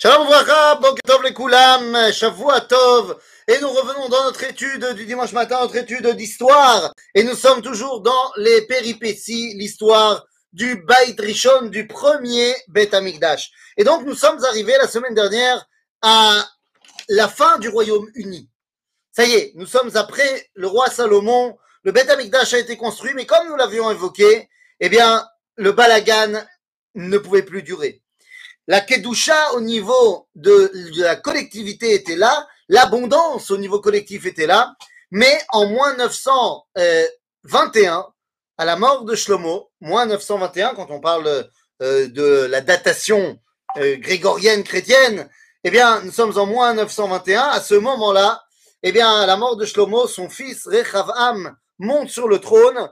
Shalom 0.00 0.28
Vracha, 0.28 0.78
Tov 1.04 1.24
les 1.24 1.34
Koulam, 1.34 2.12
Shavua 2.12 2.60
Tov. 2.60 3.18
Et 3.48 3.58
nous 3.58 3.68
revenons 3.68 4.08
dans 4.08 4.22
notre 4.22 4.44
étude 4.44 4.92
du 4.94 5.06
dimanche 5.06 5.32
matin, 5.32 5.58
notre 5.62 5.74
étude 5.74 6.06
d'histoire. 6.10 6.92
Et 7.16 7.24
nous 7.24 7.34
sommes 7.34 7.62
toujours 7.62 8.00
dans 8.00 8.32
les 8.36 8.64
péripéties, 8.68 9.54
l'histoire 9.56 10.24
du 10.52 10.76
Beit 10.86 11.16
Rishon, 11.18 11.62
du 11.62 11.88
premier 11.88 12.54
Beit 12.68 12.94
Amikdash. 12.94 13.50
Et 13.76 13.82
donc 13.82 14.04
nous 14.06 14.14
sommes 14.14 14.44
arrivés 14.44 14.76
la 14.80 14.86
semaine 14.86 15.14
dernière 15.14 15.66
à 16.00 16.46
la 17.08 17.26
fin 17.26 17.58
du 17.58 17.68
royaume 17.68 18.08
uni. 18.14 18.48
Ça 19.10 19.24
y 19.24 19.32
est, 19.32 19.52
nous 19.56 19.66
sommes 19.66 19.90
après 19.96 20.48
le 20.54 20.68
roi 20.68 20.88
Salomon, 20.90 21.58
le 21.82 21.90
Beit 21.90 22.08
Amikdash 22.08 22.54
a 22.54 22.58
été 22.60 22.76
construit, 22.76 23.14
mais 23.16 23.26
comme 23.26 23.48
nous 23.48 23.56
l'avions 23.56 23.90
évoqué, 23.90 24.48
eh 24.78 24.88
bien, 24.90 25.26
le 25.56 25.72
balagan 25.72 26.46
ne 26.94 27.18
pouvait 27.18 27.42
plus 27.42 27.64
durer. 27.64 28.00
La 28.68 28.80
Kedusha 28.82 29.54
au 29.54 29.62
niveau 29.62 30.28
de, 30.34 30.70
la 31.00 31.16
collectivité 31.16 31.94
était 31.94 32.16
là, 32.16 32.46
l'abondance 32.68 33.50
au 33.50 33.56
niveau 33.56 33.80
collectif 33.80 34.26
était 34.26 34.46
là, 34.46 34.74
mais 35.10 35.40
en 35.52 35.66
moins 35.68 35.96
921, 35.96 38.06
à 38.58 38.64
la 38.66 38.76
mort 38.76 39.06
de 39.06 39.14
Shlomo, 39.14 39.70
moins 39.80 40.04
921, 40.04 40.74
quand 40.74 40.90
on 40.90 41.00
parle 41.00 41.48
euh, 41.80 42.08
de 42.08 42.46
la 42.50 42.60
datation 42.60 43.38
euh, 43.78 43.96
grégorienne 43.96 44.64
chrétienne, 44.64 45.30
eh 45.64 45.70
bien, 45.70 46.02
nous 46.02 46.12
sommes 46.12 46.36
en 46.36 46.44
moins 46.44 46.74
921. 46.74 47.40
À 47.40 47.62
ce 47.62 47.74
moment-là, 47.74 48.42
eh 48.82 48.92
bien, 48.92 49.10
à 49.10 49.24
la 49.24 49.38
mort 49.38 49.56
de 49.56 49.64
Shlomo, 49.64 50.06
son 50.06 50.28
fils 50.28 50.66
Rechavam 50.66 51.56
monte 51.78 52.10
sur 52.10 52.28
le 52.28 52.38
trône. 52.38 52.90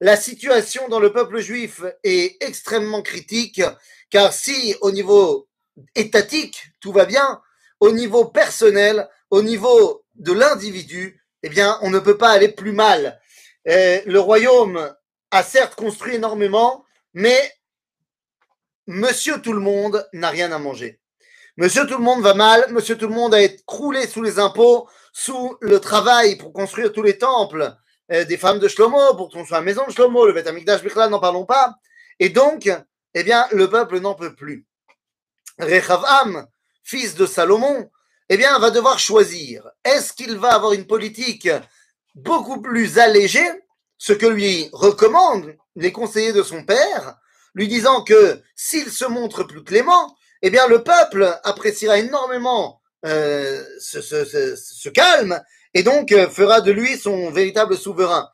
La 0.00 0.18
situation 0.18 0.88
dans 0.88 1.00
le 1.00 1.10
peuple 1.10 1.38
juif 1.38 1.80
est 2.04 2.36
extrêmement 2.42 3.00
critique 3.00 3.62
car 4.16 4.32
si 4.32 4.74
au 4.80 4.92
niveau 4.92 5.46
étatique, 5.94 6.70
tout 6.80 6.90
va 6.90 7.04
bien, 7.04 7.42
au 7.80 7.90
niveau 7.90 8.24
personnel, 8.24 9.06
au 9.28 9.42
niveau 9.42 10.06
de 10.14 10.32
l'individu, 10.32 11.22
eh 11.42 11.50
bien, 11.50 11.78
on 11.82 11.90
ne 11.90 11.98
peut 11.98 12.16
pas 12.16 12.30
aller 12.30 12.48
plus 12.48 12.72
mal. 12.72 13.20
le 13.66 14.18
royaume 14.18 14.90
a 15.30 15.42
certes 15.42 15.74
construit 15.74 16.14
énormément, 16.14 16.86
mais 17.12 17.38
monsieur 18.86 19.42
tout 19.42 19.52
le 19.52 19.60
monde 19.60 20.08
n'a 20.14 20.30
rien 20.30 20.50
à 20.50 20.58
manger. 20.58 20.98
Monsieur 21.58 21.86
tout 21.86 21.98
le 21.98 22.04
monde 22.04 22.22
va 22.22 22.32
mal, 22.32 22.72
monsieur 22.72 22.96
tout 22.96 23.08
le 23.08 23.14
monde 23.14 23.34
a 23.34 23.42
été 23.42 23.62
croulé 23.66 24.06
sous 24.06 24.22
les 24.22 24.38
impôts, 24.38 24.88
sous 25.12 25.58
le 25.60 25.78
travail 25.78 26.36
pour 26.36 26.54
construire 26.54 26.90
tous 26.90 27.02
les 27.02 27.18
temples 27.18 27.76
euh, 28.12 28.24
des 28.24 28.38
femmes 28.38 28.60
de 28.60 28.68
Shlomo, 28.68 29.14
pour 29.14 29.28
construire 29.28 29.60
la 29.60 29.66
maison 29.66 29.84
de 29.86 29.92
Shlomo, 29.92 30.26
le 30.26 30.32
Beth 30.32 30.46
Amikdash 30.46 30.82
n'en 31.10 31.20
parlons 31.20 31.44
pas. 31.44 31.74
Et 32.18 32.30
donc, 32.30 32.70
eh 33.18 33.24
bien, 33.24 33.46
le 33.50 33.70
peuple 33.70 33.98
n'en 34.00 34.14
peut 34.14 34.34
plus. 34.34 34.66
Rechavam, 35.58 36.46
fils 36.84 37.14
de 37.14 37.24
Salomon, 37.24 37.90
eh 38.28 38.36
bien, 38.36 38.58
va 38.58 38.70
devoir 38.70 38.98
choisir. 38.98 39.66
Est-ce 39.84 40.12
qu'il 40.12 40.36
va 40.36 40.54
avoir 40.54 40.74
une 40.74 40.86
politique 40.86 41.48
beaucoup 42.14 42.60
plus 42.60 42.98
allégée, 42.98 43.48
ce 43.96 44.12
que 44.12 44.26
lui 44.26 44.68
recommandent 44.74 45.56
les 45.76 45.92
conseillers 45.92 46.34
de 46.34 46.42
son 46.42 46.62
père, 46.64 47.16
lui 47.54 47.68
disant 47.68 48.04
que 48.04 48.42
s'il 48.54 48.90
se 48.90 49.06
montre 49.06 49.44
plus 49.44 49.64
clément, 49.64 50.14
eh 50.42 50.50
bien, 50.50 50.66
le 50.68 50.82
peuple 50.82 51.40
appréciera 51.42 51.96
énormément 51.98 52.82
euh, 53.06 53.64
ce, 53.80 54.88
calme 54.90 55.40
et 55.72 55.82
donc 55.82 56.12
euh, 56.12 56.28
fera 56.28 56.60
de 56.60 56.70
lui 56.70 56.98
son 56.98 57.30
véritable 57.30 57.78
souverain. 57.78 58.28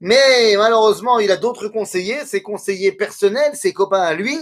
Mais 0.00 0.54
malheureusement, 0.56 1.18
il 1.18 1.30
a 1.30 1.36
d'autres 1.36 1.68
conseillers, 1.68 2.24
ses 2.24 2.42
conseillers 2.42 2.92
personnels, 2.92 3.54
ses 3.54 3.72
copains 3.72 4.02
à 4.02 4.14
lui, 4.14 4.36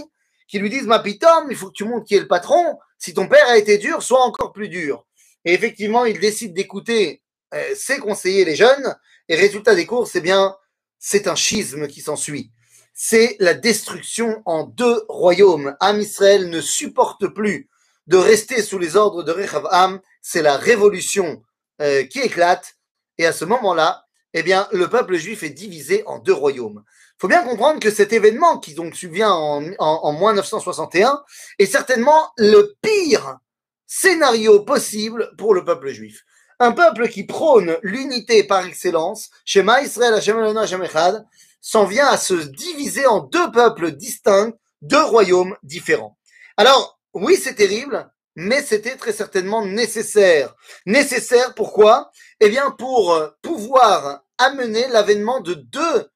qui 0.47 0.59
lui 0.59 0.69
disent 0.69 0.87
Ma 0.87 1.03
il 1.05 1.55
faut 1.55 1.67
que 1.67 1.73
tu 1.73 1.85
montres 1.85 2.05
qui 2.05 2.15
est 2.15 2.19
le 2.19 2.27
patron. 2.27 2.77
Si 2.97 3.13
ton 3.13 3.27
père 3.27 3.47
a 3.47 3.57
été 3.57 3.77
dur, 3.77 4.01
sois 4.01 4.23
encore 4.23 4.53
plus 4.53 4.69
dur. 4.69 5.05
Et 5.45 5.53
effectivement, 5.53 6.05
il 6.05 6.19
décide 6.19 6.53
d'écouter 6.53 7.21
euh, 7.53 7.73
ses 7.75 7.99
conseillers, 7.99 8.45
les 8.45 8.55
jeunes, 8.55 8.95
et 9.29 9.35
résultat 9.35 9.75
des 9.75 9.85
courses, 9.85 10.15
eh 10.15 10.21
bien, 10.21 10.55
c'est 10.99 11.27
un 11.27 11.35
schisme 11.35 11.87
qui 11.87 12.01
s'ensuit. 12.01 12.51
C'est 12.93 13.35
la 13.39 13.53
destruction 13.53 14.41
en 14.45 14.63
deux 14.63 15.03
royaumes. 15.07 15.75
Am 15.79 15.99
Israël 15.99 16.49
ne 16.49 16.61
supporte 16.61 17.27
plus 17.27 17.69
de 18.07 18.17
rester 18.17 18.61
sous 18.63 18.79
les 18.79 18.95
ordres 18.95 19.23
de 19.23 19.31
Rechavam. 19.31 20.01
C'est 20.21 20.41
la 20.41 20.57
révolution 20.57 21.43
euh, 21.81 22.03
qui 22.05 22.19
éclate. 22.19 22.75
Et 23.17 23.25
à 23.25 23.33
ce 23.33 23.45
moment-là, 23.45 24.06
eh 24.33 24.43
bien, 24.43 24.67
le 24.71 24.89
peuple 24.89 25.15
juif 25.15 25.43
est 25.43 25.49
divisé 25.49 26.03
en 26.05 26.19
deux 26.19 26.33
royaumes. 26.33 26.83
Il 27.17 27.21
faut 27.21 27.27
bien 27.27 27.43
comprendre 27.43 27.79
que 27.79 27.89
cet 27.89 28.13
événement 28.13 28.59
qui 28.59 28.73
donc 28.73 28.95
subvient 28.95 29.25
en, 29.25 29.63
en, 29.79 30.11
moins 30.11 30.33
961 30.33 31.23
est 31.57 31.65
certainement 31.65 32.31
le 32.37 32.75
pire 32.81 33.39
scénario 33.87 34.59
possible 34.59 35.31
pour 35.37 35.55
le 35.55 35.63
peuple 35.63 35.89
juif. 35.89 36.23
Un 36.59 36.71
peuple 36.71 37.07
qui 37.07 37.23
prône 37.23 37.77
l'unité 37.81 38.43
par 38.43 38.65
excellence, 38.65 39.29
Shema 39.45 39.81
Israël, 39.81 40.13
Hashem 40.13 40.37
Hashem 40.57 40.83
Echad, 40.83 41.25
s'en 41.61 41.85
vient 41.85 42.07
à 42.07 42.17
se 42.17 42.33
diviser 42.33 43.05
en 43.05 43.19
deux 43.19 43.51
peuples 43.51 43.91
distincts, 43.91 44.53
deux 44.81 45.03
royaumes 45.03 45.55
différents. 45.63 46.17
Alors, 46.57 46.99
oui, 47.13 47.35
c'est 47.35 47.55
terrible, 47.55 48.09
mais 48.37 48.61
c'était 48.61 48.95
très 48.95 49.13
certainement 49.13 49.65
nécessaire. 49.65 50.55
Nécessaire 50.85 51.55
pourquoi 51.55 52.11
Eh 52.39 52.49
bien, 52.49 52.69
pour 52.69 53.19
pouvoir 53.41 54.21
amener 54.37 54.87
l'avènement 54.89 55.41
de 55.41 55.55
deux 55.55 56.07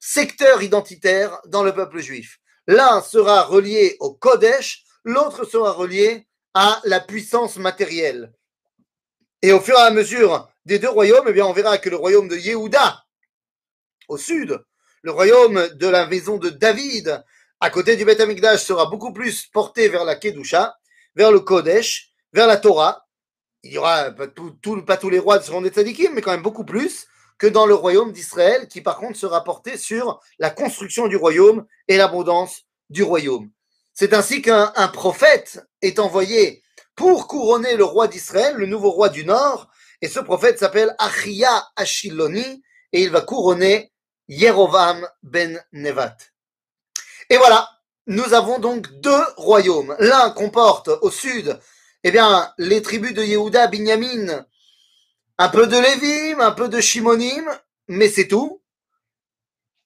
secteurs 0.00 0.60
identitaires 0.60 1.40
dans 1.46 1.62
le 1.62 1.72
peuple 1.72 2.00
juif. 2.00 2.40
L'un 2.66 3.00
sera 3.00 3.44
relié 3.44 3.96
au 4.00 4.12
Kodesh, 4.12 4.82
l'autre 5.04 5.44
sera 5.44 5.70
relié 5.70 6.26
à 6.52 6.80
la 6.82 6.98
puissance 6.98 7.56
matérielle. 7.56 8.32
Et 9.40 9.52
au 9.52 9.60
fur 9.60 9.78
et 9.78 9.82
à 9.82 9.92
mesure 9.92 10.48
des 10.64 10.80
deux 10.80 10.88
royaumes, 10.88 11.26
eh 11.28 11.32
bien, 11.32 11.46
on 11.46 11.52
verra 11.52 11.78
que 11.78 11.90
le 11.90 11.96
royaume 11.96 12.26
de 12.26 12.36
Yehuda, 12.36 13.04
au 14.08 14.18
sud, 14.18 14.60
le 15.02 15.12
royaume 15.12 15.68
de 15.74 15.86
la 15.86 16.08
maison 16.08 16.38
de 16.38 16.50
David, 16.50 17.22
à 17.60 17.70
côté 17.70 17.94
du 17.94 18.04
Beth 18.04 18.20
Amikdash, 18.20 18.64
sera 18.64 18.86
beaucoup 18.86 19.12
plus 19.12 19.46
porté 19.46 19.88
vers 19.88 20.04
la 20.04 20.16
Kedusha, 20.16 20.74
vers 21.18 21.32
le 21.32 21.40
Kodesh, 21.40 22.12
vers 22.32 22.46
la 22.46 22.56
Torah. 22.56 23.04
Il 23.64 23.72
y 23.72 23.78
aura 23.78 24.12
pas, 24.12 24.28
tous 24.28 25.10
les 25.10 25.18
rois 25.18 25.42
seront 25.42 25.60
des 25.60 25.70
tzadikim, 25.70 26.12
mais 26.14 26.22
quand 26.22 26.30
même 26.30 26.42
beaucoup 26.42 26.64
plus 26.64 27.08
que 27.38 27.48
dans 27.48 27.66
le 27.66 27.74
royaume 27.74 28.12
d'Israël, 28.12 28.68
qui 28.68 28.80
par 28.80 28.98
contre 28.98 29.18
sera 29.18 29.42
porté 29.42 29.76
sur 29.76 30.20
la 30.38 30.50
construction 30.50 31.08
du 31.08 31.16
royaume 31.16 31.66
et 31.88 31.96
l'abondance 31.96 32.62
du 32.88 33.02
royaume. 33.02 33.50
C'est 33.94 34.14
ainsi 34.14 34.42
qu'un 34.42 34.88
prophète 34.92 35.60
est 35.82 35.98
envoyé 35.98 36.62
pour 36.94 37.26
couronner 37.26 37.76
le 37.76 37.84
roi 37.84 38.06
d'Israël, 38.06 38.54
le 38.56 38.66
nouveau 38.66 38.90
roi 38.90 39.08
du 39.08 39.24
Nord, 39.24 39.68
et 40.00 40.08
ce 40.08 40.20
prophète 40.20 40.58
s'appelle 40.58 40.94
Achia 40.98 41.68
Ashiloni, 41.74 42.62
et 42.92 43.02
il 43.02 43.10
va 43.10 43.22
couronner 43.22 43.92
Yerovam 44.28 45.06
ben 45.22 45.62
Nevat. 45.72 46.16
Et 47.28 47.36
voilà, 47.36 47.68
nous 48.08 48.32
avons 48.32 48.58
donc 48.58 48.90
deux 49.00 49.22
royaumes. 49.36 49.94
L'un 50.00 50.30
comporte 50.30 50.88
au 51.02 51.10
sud, 51.10 51.58
eh 52.02 52.10
bien, 52.10 52.52
les 52.56 52.80
tribus 52.80 53.12
de 53.12 53.22
Yehuda, 53.22 53.66
Binyamin, 53.66 54.46
un 55.36 55.48
peu 55.50 55.66
de 55.66 55.76
Lévim, 55.76 56.40
un 56.40 56.52
peu 56.52 56.68
de 56.68 56.80
Shimonim, 56.80 57.44
mais 57.86 58.08
c'est 58.08 58.26
tout. 58.26 58.62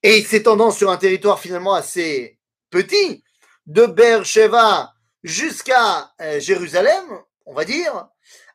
Et 0.04 0.22
s'étendant 0.22 0.70
sur 0.70 0.90
un 0.90 0.96
territoire 0.96 1.40
finalement 1.40 1.74
assez 1.74 2.38
petit, 2.70 3.24
de 3.66 3.86
Beersheba 3.86 4.94
jusqu'à 5.24 6.12
euh, 6.20 6.38
Jérusalem, 6.38 7.04
on 7.46 7.54
va 7.54 7.64
dire, 7.64 8.08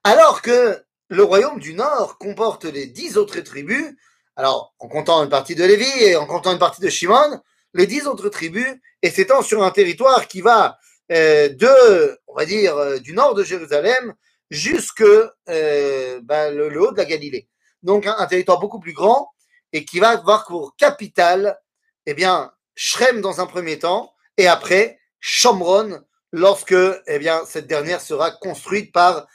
alors 0.03 0.41
que 0.41 0.81
le 1.09 1.23
royaume 1.23 1.59
du 1.59 1.73
nord 1.73 2.17
comporte 2.17 2.65
les 2.65 2.85
dix 2.85 3.17
autres 3.17 3.39
tribus, 3.41 3.95
alors 4.35 4.73
en 4.79 4.87
comptant 4.87 5.23
une 5.23 5.29
partie 5.29 5.55
de 5.55 5.63
Lévi 5.63 5.89
et 6.03 6.15
en 6.15 6.25
comptant 6.25 6.53
une 6.53 6.59
partie 6.59 6.81
de 6.81 6.89
Shimon, 6.89 7.41
les 7.77 7.87
dix 7.87 8.07
autres 8.07 8.29
tribus, 8.29 8.67
et 9.01 9.09
s'étend 9.09 9.41
sur 9.41 9.63
un 9.63 9.71
territoire 9.71 10.27
qui 10.27 10.41
va 10.41 10.77
euh, 11.11 11.47
de, 11.49 12.19
on 12.27 12.33
va 12.35 12.45
dire, 12.45 12.75
euh, 12.75 12.97
du 12.97 13.13
nord 13.13 13.33
de 13.33 13.43
Jérusalem 13.43 14.13
jusque 14.49 15.03
euh, 15.03 16.19
ben, 16.23 16.53
le, 16.53 16.81
haut 16.81 16.91
de 16.91 16.97
la 16.97 17.05
Galilée. 17.05 17.47
Donc 17.83 18.05
un, 18.05 18.25
territoire 18.25 18.59
beaucoup 18.59 18.79
plus 18.79 18.93
grand 18.93 19.31
et 19.71 19.85
qui 19.85 19.99
va 19.99 20.09
avoir 20.09 20.45
pour 20.45 20.75
capitale, 20.75 21.57
eh 22.05 22.13
bien, 22.13 22.51
Shrem 22.75 23.21
dans 23.21 23.39
un 23.39 23.45
premier 23.45 23.79
temps 23.79 24.11
et 24.37 24.47
après 24.47 24.99
Shomron 25.19 26.01
lorsque, 26.33 26.75
eh 27.07 27.19
bien, 27.19 27.45
cette 27.45 27.67
dernière 27.67 28.01
sera 28.01 28.31
construite 28.31 28.91
par 28.91 29.27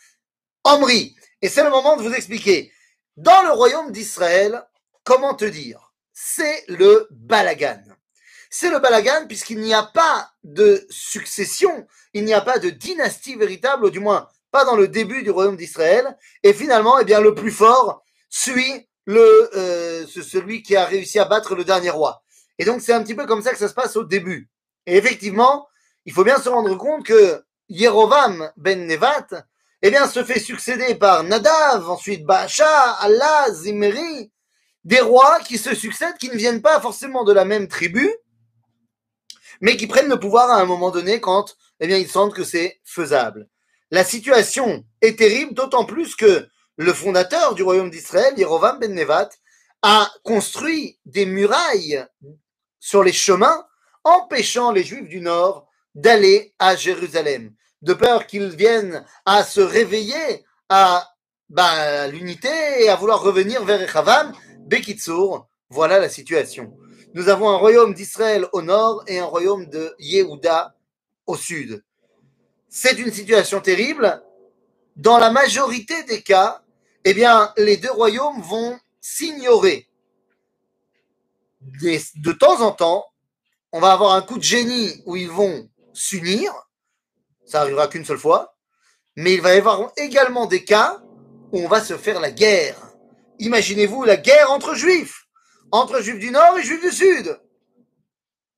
Omri. 0.64 1.14
Et 1.40 1.48
c'est 1.48 1.64
le 1.64 1.70
moment 1.70 1.96
de 1.96 2.02
vous 2.02 2.12
expliquer. 2.12 2.72
Dans 3.16 3.42
le 3.42 3.50
royaume 3.50 3.92
d'Israël, 3.92 4.62
comment 5.04 5.34
te 5.34 5.44
dire? 5.44 5.92
C'est 6.12 6.64
le 6.68 7.08
balagan. 7.10 7.82
C'est 8.54 8.68
le 8.68 8.80
balagan 8.80 9.26
puisqu'il 9.26 9.60
n'y 9.60 9.72
a 9.72 9.82
pas 9.82 10.30
de 10.44 10.86
succession, 10.90 11.86
il 12.12 12.26
n'y 12.26 12.34
a 12.34 12.42
pas 12.42 12.58
de 12.58 12.68
dynastie 12.68 13.34
véritable, 13.34 13.86
ou 13.86 13.90
du 13.90 13.98
moins 13.98 14.28
pas 14.50 14.66
dans 14.66 14.76
le 14.76 14.88
début 14.88 15.22
du 15.22 15.30
royaume 15.30 15.56
d'Israël. 15.56 16.18
Et 16.42 16.52
finalement, 16.52 16.98
eh 16.98 17.04
bien, 17.06 17.22
le 17.22 17.34
plus 17.34 17.50
fort 17.50 18.04
suit 18.28 18.90
le, 19.06 19.50
euh, 19.56 20.06
celui 20.06 20.62
qui 20.62 20.76
a 20.76 20.84
réussi 20.84 21.18
à 21.18 21.24
battre 21.24 21.54
le 21.54 21.64
dernier 21.64 21.88
roi. 21.88 22.22
Et 22.58 22.66
donc, 22.66 22.82
c'est 22.82 22.92
un 22.92 23.02
petit 23.02 23.14
peu 23.14 23.24
comme 23.24 23.40
ça 23.40 23.52
que 23.52 23.58
ça 23.58 23.68
se 23.68 23.74
passe 23.74 23.96
au 23.96 24.04
début. 24.04 24.50
Et 24.84 24.98
effectivement, 24.98 25.66
il 26.04 26.12
faut 26.12 26.22
bien 26.22 26.38
se 26.38 26.50
rendre 26.50 26.76
compte 26.76 27.06
que 27.06 27.42
Yerovam 27.70 28.52
ben 28.58 28.86
Nevat, 28.86 29.28
eh 29.80 29.90
bien, 29.90 30.06
se 30.06 30.22
fait 30.22 30.38
succéder 30.38 30.94
par 30.96 31.24
Nadav, 31.24 31.88
ensuite 31.88 32.26
Baasha, 32.26 32.92
Allah, 33.00 33.46
Zimri, 33.50 34.30
des 34.84 35.00
rois 35.00 35.38
qui 35.40 35.56
se 35.56 35.74
succèdent, 35.74 36.18
qui 36.18 36.28
ne 36.28 36.36
viennent 36.36 36.60
pas 36.60 36.82
forcément 36.82 37.24
de 37.24 37.32
la 37.32 37.46
même 37.46 37.66
tribu, 37.66 38.14
mais 39.62 39.76
qui 39.76 39.86
prennent 39.86 40.08
le 40.08 40.20
pouvoir 40.20 40.50
à 40.50 40.60
un 40.60 40.66
moment 40.66 40.90
donné 40.90 41.20
quand, 41.20 41.56
eh 41.80 41.86
bien, 41.86 41.96
ils 41.96 42.08
sentent 42.08 42.34
que 42.34 42.44
c'est 42.44 42.80
faisable. 42.84 43.48
La 43.90 44.04
situation 44.04 44.84
est 45.00 45.18
terrible, 45.18 45.54
d'autant 45.54 45.84
plus 45.84 46.16
que 46.16 46.48
le 46.76 46.92
fondateur 46.92 47.54
du 47.54 47.62
royaume 47.62 47.90
d'Israël, 47.90 48.34
Yerovam 48.36 48.78
ben 48.80 48.92
Nevat, 48.92 49.30
a 49.82 50.10
construit 50.24 50.98
des 51.06 51.26
murailles 51.26 52.04
sur 52.80 53.04
les 53.04 53.12
chemins, 53.12 53.64
empêchant 54.04 54.72
les 54.72 54.82
Juifs 54.82 55.08
du 55.08 55.20
Nord 55.20 55.68
d'aller 55.94 56.54
à 56.58 56.74
Jérusalem, 56.74 57.54
de 57.82 57.94
peur 57.94 58.26
qu'ils 58.26 58.56
viennent 58.56 59.04
à 59.24 59.44
se 59.44 59.60
réveiller 59.60 60.44
à 60.68 61.08
bah, 61.48 62.08
l'unité 62.08 62.48
et 62.80 62.88
à 62.88 62.96
vouloir 62.96 63.22
revenir 63.22 63.64
vers 63.64 63.82
Echavam. 63.82 64.32
Bekitsour, 64.66 65.48
voilà 65.68 66.00
la 66.00 66.08
situation. 66.08 66.72
Nous 67.14 67.28
avons 67.28 67.50
un 67.50 67.56
royaume 67.56 67.92
d'Israël 67.92 68.48
au 68.52 68.62
nord 68.62 69.04
et 69.06 69.18
un 69.18 69.26
royaume 69.26 69.66
de 69.66 69.94
Yehuda 69.98 70.74
au 71.26 71.36
sud. 71.36 71.84
C'est 72.68 72.98
une 72.98 73.12
situation 73.12 73.60
terrible. 73.60 74.22
Dans 74.96 75.18
la 75.18 75.30
majorité 75.30 76.02
des 76.04 76.22
cas, 76.22 76.62
eh 77.04 77.12
bien, 77.12 77.52
les 77.58 77.76
deux 77.76 77.90
royaumes 77.90 78.40
vont 78.40 78.78
s'ignorer. 79.00 79.88
De 81.60 82.32
temps 82.32 82.60
en 82.62 82.72
temps, 82.72 83.04
on 83.72 83.80
va 83.80 83.92
avoir 83.92 84.14
un 84.14 84.22
coup 84.22 84.38
de 84.38 84.42
génie 84.42 85.02
où 85.04 85.16
ils 85.16 85.30
vont 85.30 85.68
s'unir. 85.92 86.52
Ça 87.44 87.60
arrivera 87.60 87.88
qu'une 87.88 88.04
seule 88.04 88.18
fois. 88.18 88.56
Mais 89.16 89.34
il 89.34 89.42
va 89.42 89.54
y 89.54 89.58
avoir 89.58 89.92
également 89.98 90.46
des 90.46 90.64
cas 90.64 91.02
où 91.52 91.58
on 91.58 91.68
va 91.68 91.82
se 91.82 91.98
faire 91.98 92.20
la 92.20 92.30
guerre. 92.30 92.76
Imaginez-vous 93.38 94.04
la 94.04 94.16
guerre 94.16 94.50
entre 94.50 94.74
juifs, 94.74 95.21
entre 95.72 96.00
juifs 96.00 96.18
du 96.18 96.30
Nord 96.30 96.58
et 96.58 96.62
juifs 96.62 96.82
du 96.82 96.92
Sud. 96.92 97.40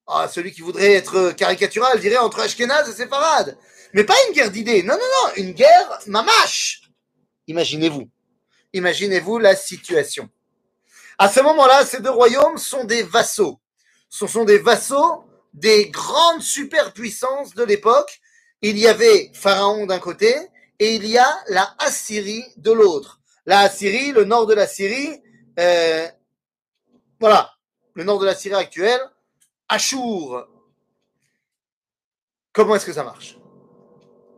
Ah, 0.06 0.28
celui 0.28 0.52
qui 0.52 0.60
voudrait 0.60 0.92
être 0.92 1.30
caricatural 1.32 1.98
dirait 1.98 2.18
entre 2.18 2.40
Ashkenaz 2.40 2.90
et 2.90 2.92
Séfarad. 2.92 3.56
Mais 3.94 4.04
pas 4.04 4.16
une 4.28 4.34
guerre 4.34 4.50
d'idées. 4.50 4.82
Non, 4.82 4.94
non, 4.94 5.00
non, 5.00 5.32
une 5.36 5.52
guerre 5.52 6.00
mamache. 6.06 6.82
Imaginez-vous. 7.46 8.10
Imaginez-vous 8.74 9.38
la 9.38 9.56
situation. 9.56 10.28
À 11.16 11.30
ce 11.30 11.40
moment-là, 11.40 11.86
ces 11.86 12.00
deux 12.00 12.10
royaumes 12.10 12.58
sont 12.58 12.84
des 12.84 13.02
vassaux. 13.02 13.60
Ce 14.10 14.26
sont 14.26 14.44
des 14.44 14.58
vassaux 14.58 15.24
des 15.54 15.88
grandes 15.90 16.42
superpuissances 16.42 17.54
de 17.54 17.62
l'époque. 17.62 18.20
Il 18.60 18.76
y 18.76 18.86
avait 18.88 19.30
Pharaon 19.32 19.86
d'un 19.86 20.00
côté 20.00 20.34
et 20.80 20.96
il 20.96 21.06
y 21.06 21.16
a 21.16 21.38
la 21.48 21.74
Assyrie 21.78 22.44
de 22.56 22.72
l'autre. 22.72 23.20
La 23.46 23.60
Assyrie, 23.60 24.10
le 24.10 24.24
nord 24.24 24.46
de 24.46 24.54
la 24.54 24.66
Syrie, 24.66 25.22
euh, 25.60 26.08
voilà, 27.24 27.54
le 27.94 28.04
nord 28.04 28.18
de 28.18 28.26
la 28.26 28.34
Syrie 28.34 28.56
actuelle, 28.56 29.00
Achour. 29.66 30.46
Comment 32.52 32.74
est-ce 32.74 32.84
que 32.84 32.92
ça 32.92 33.02
marche? 33.02 33.38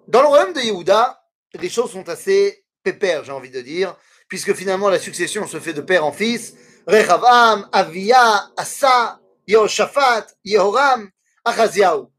Dans 0.06 0.20
le 0.22 0.28
royaume 0.28 0.52
de 0.52 0.60
Yehuda, 0.60 1.20
les 1.54 1.68
choses 1.68 1.90
sont 1.90 2.08
assez 2.08 2.64
pépères, 2.84 3.24
j'ai 3.24 3.32
envie 3.32 3.50
de 3.50 3.60
dire, 3.60 3.96
puisque 4.28 4.54
finalement 4.54 4.88
la 4.88 5.00
succession 5.00 5.48
se 5.48 5.58
fait 5.58 5.72
de 5.72 5.80
père 5.80 6.04
en 6.04 6.12
fils. 6.12 6.54
Rechavam, 6.86 7.68
Avia, 7.72 8.52
Asa, 8.56 9.20
Yehoshaphat, 9.48 10.28
Yehoram, 10.44 11.10
Achaziaou. 11.44 12.12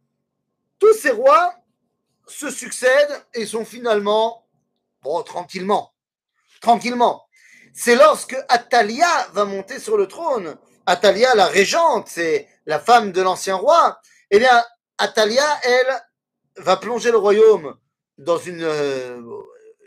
Tous 0.80 0.96
ces 0.96 1.12
rois 1.12 1.54
se 2.28 2.52
succèdent 2.52 3.26
et 3.34 3.46
sont 3.46 3.64
finalement, 3.64 4.46
bon, 5.02 5.24
tranquillement, 5.24 5.94
tranquillement. 6.60 7.26
C'est 7.80 7.96
lorsque 7.96 8.36
Atalia 8.50 9.28
va 9.34 9.46
monter 9.46 9.80
sur 9.80 9.98
le 9.98 10.08
trône, 10.08 10.58
Atalia, 10.88 11.36
la 11.36 11.46
régente, 11.46 12.08
c'est 12.08 12.50
la 12.66 12.80
femme 12.80 13.12
de 13.12 13.22
l'ancien 13.22 13.54
roi, 13.54 14.02
eh 14.32 14.40
bien, 14.40 14.66
Atalia, 14.98 15.46
elle, 15.62 16.02
va 16.56 16.78
plonger 16.78 17.12
le 17.12 17.20
royaume 17.20 17.78
dans 18.18 18.40
une, 18.40 18.64
euh, 18.64 19.22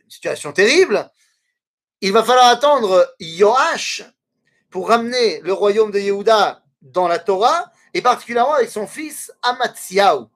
situation 0.09 0.53
terrible. 0.53 1.11
Il 2.01 2.13
va 2.13 2.23
falloir 2.23 2.47
attendre 2.47 3.13
Yoash 3.19 4.05
pour 4.71 4.89
ramener 4.89 5.41
le 5.41 5.53
royaume 5.53 5.91
de 5.91 5.99
Yehuda 5.99 6.63
dans 6.83 7.09
la 7.09 7.19
Torah, 7.19 7.73
et 7.93 8.03
particulièrement 8.03 8.55
avec 8.55 8.71
son 8.71 8.87
fils 8.87 9.33
Amatsiaou. 9.43 10.31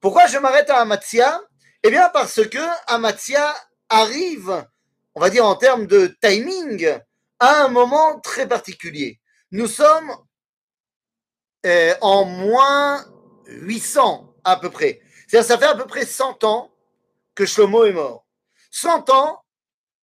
Pourquoi 0.00 0.26
je 0.26 0.38
m'arrête 0.38 0.70
à 0.70 0.78
Amatsia 0.78 1.42
Eh 1.82 1.90
bien 1.90 2.08
parce 2.08 2.48
que 2.48 2.66
Amatsia 2.86 3.54
arrive, 3.90 4.64
on 5.20 5.24
va 5.24 5.28
dire 5.28 5.44
en 5.44 5.54
termes 5.54 5.86
de 5.86 6.16
timing, 6.22 6.98
à 7.40 7.64
un 7.64 7.68
moment 7.68 8.18
très 8.20 8.48
particulier. 8.48 9.20
Nous 9.50 9.66
sommes 9.66 10.10
euh, 11.66 11.94
en 12.00 12.24
moins 12.24 13.04
800 13.46 14.34
à 14.44 14.56
peu 14.56 14.70
près. 14.70 15.02
C'est-à-dire 15.28 15.46
ça 15.46 15.58
fait 15.58 15.66
à 15.66 15.74
peu 15.74 15.86
près 15.86 16.06
100 16.06 16.42
ans 16.44 16.72
que 17.34 17.44
Shlomo 17.44 17.84
est 17.84 17.92
mort. 17.92 18.24
100 18.70 19.10
ans 19.10 19.42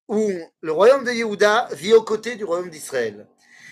où 0.07 0.31
le 0.61 0.71
royaume 0.71 1.03
de 1.03 1.11
Yehuda 1.11 1.69
vit 1.71 1.93
aux 1.93 2.03
côtés 2.03 2.35
du 2.35 2.43
royaume 2.43 2.69
d'Israël. 2.69 3.27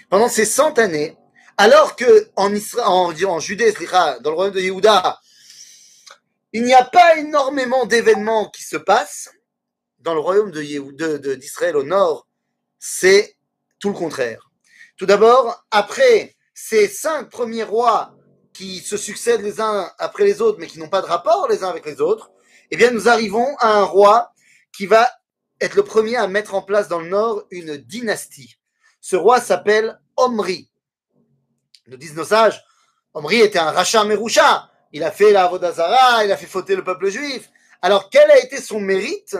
Pendant 0.09 0.29
ces 0.29 0.45
100 0.45 0.79
années, 0.79 1.15
alors 1.57 1.95
que 1.95 2.27
en, 2.35 2.51
Israël, 2.55 2.87
en, 2.87 3.39
Judée, 3.39 3.71
dans 3.71 4.31
le 4.31 4.35
royaume 4.35 4.55
de 4.55 4.61
Yehuda, 4.61 5.19
il 6.53 6.63
n'y 6.63 6.73
a 6.73 6.85
pas 6.85 7.17
énormément 7.17 7.85
d'événements 7.85 8.49
qui 8.49 8.63
se 8.63 8.77
passent, 8.77 9.29
dans 10.05 10.13
le 10.13 10.19
royaume 10.19 10.51
de 10.51 11.33
d'Israël 11.33 11.75
au 11.75 11.83
nord, 11.83 12.27
c'est 12.79 13.35
tout 13.79 13.89
le 13.89 13.95
contraire. 13.95 14.51
Tout 14.97 15.07
d'abord, 15.07 15.65
après 15.71 16.35
ces 16.53 16.87
cinq 16.87 17.29
premiers 17.29 17.63
rois 17.63 18.15
qui 18.53 18.79
se 18.79 18.97
succèdent 18.97 19.41
les 19.41 19.59
uns 19.59 19.91
après 19.97 20.23
les 20.23 20.41
autres, 20.41 20.59
mais 20.59 20.67
qui 20.67 20.79
n'ont 20.79 20.89
pas 20.89 21.01
de 21.01 21.07
rapport 21.07 21.47
les 21.49 21.63
uns 21.63 21.69
avec 21.69 21.85
les 21.85 21.99
autres, 21.99 22.31
eh 22.69 22.77
bien, 22.77 22.91
nous 22.91 23.09
arrivons 23.09 23.57
à 23.57 23.79
un 23.79 23.83
roi 23.83 24.31
qui 24.71 24.85
va 24.85 25.09
être 25.59 25.75
le 25.75 25.83
premier 25.83 26.15
à 26.17 26.27
mettre 26.27 26.53
en 26.53 26.61
place 26.61 26.87
dans 26.87 26.99
le 26.99 27.09
nord 27.09 27.43
une 27.49 27.75
dynastie. 27.77 28.57
Ce 29.01 29.15
roi 29.15 29.41
s'appelle 29.41 29.99
Omri. 30.17 30.69
Nous 31.87 31.97
disent 31.97 32.15
nos 32.15 32.25
sages, 32.25 32.63
Omri 33.13 33.41
était 33.41 33.59
un 33.59 33.71
rachat 33.71 34.03
méroucha. 34.03 34.69
Il 34.91 35.03
a 35.03 35.11
fait 35.11 35.31
la 35.31 35.47
Vodazara, 35.47 36.23
il 36.23 36.31
a 36.31 36.37
fait 36.37 36.45
fauter 36.45 36.75
le 36.75 36.83
peuple 36.83 37.09
juif. 37.09 37.49
Alors, 37.81 38.09
quel 38.09 38.29
a 38.31 38.37
été 38.39 38.61
son 38.61 38.79
mérite 38.79 39.35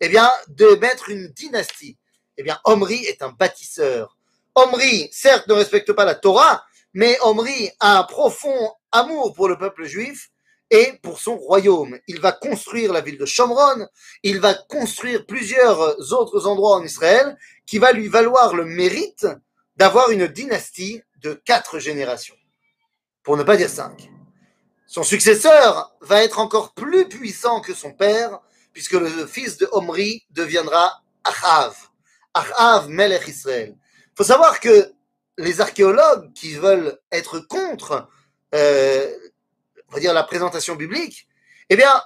Eh 0.00 0.08
bien, 0.08 0.30
de 0.48 0.66
mettre 0.76 1.10
une 1.10 1.28
dynastie. 1.28 1.98
Eh 2.36 2.42
bien, 2.42 2.58
Omri 2.64 3.04
est 3.04 3.22
un 3.22 3.30
bâtisseur. 3.30 4.16
Omri, 4.54 5.08
certes, 5.12 5.46
ne 5.46 5.54
respecte 5.54 5.92
pas 5.92 6.04
la 6.04 6.14
Torah, 6.14 6.64
mais 6.94 7.18
Omri 7.22 7.70
a 7.80 7.98
un 7.98 8.04
profond 8.04 8.72
amour 8.92 9.34
pour 9.34 9.48
le 9.48 9.58
peuple 9.58 9.84
juif 9.84 10.30
et 10.70 10.94
pour 11.02 11.20
son 11.20 11.36
royaume. 11.36 11.98
Il 12.06 12.20
va 12.20 12.32
construire 12.32 12.92
la 12.92 13.00
ville 13.00 13.18
de 13.18 13.26
Shomron, 13.26 13.86
il 14.22 14.40
va 14.40 14.54
construire 14.54 15.26
plusieurs 15.26 16.12
autres 16.12 16.46
endroits 16.46 16.76
en 16.76 16.84
Israël 16.84 17.36
qui 17.66 17.78
va 17.78 17.92
lui 17.92 18.08
valoir 18.08 18.54
le 18.54 18.64
mérite 18.64 19.26
d'avoir 19.76 20.10
une 20.10 20.26
dynastie 20.26 21.02
de 21.20 21.34
quatre 21.34 21.78
générations, 21.78 22.36
pour 23.22 23.36
ne 23.36 23.42
pas 23.42 23.56
dire 23.56 23.68
cinq. 23.68 24.10
Son 24.86 25.02
successeur 25.02 25.94
va 26.00 26.24
être 26.24 26.38
encore 26.38 26.72
plus 26.72 27.08
puissant 27.08 27.60
que 27.60 27.74
son 27.74 27.92
père, 27.92 28.40
puisque 28.72 28.92
le 28.92 29.26
fils 29.26 29.56
de 29.58 29.68
Omri 29.72 30.24
deviendra 30.30 31.02
Achav, 31.24 31.76
Achav 32.34 32.88
Melech 32.88 33.26
Israël. 33.28 33.74
Il 33.76 34.16
faut 34.16 34.24
savoir 34.24 34.60
que 34.60 34.92
les 35.38 35.60
archéologues 35.60 36.32
qui 36.34 36.54
veulent 36.54 36.98
être 37.10 37.40
contre 37.40 38.08
euh, 38.54 39.10
la 39.94 40.22
présentation 40.22 40.76
biblique, 40.76 41.26
eh 41.68 41.76
bien, 41.76 42.02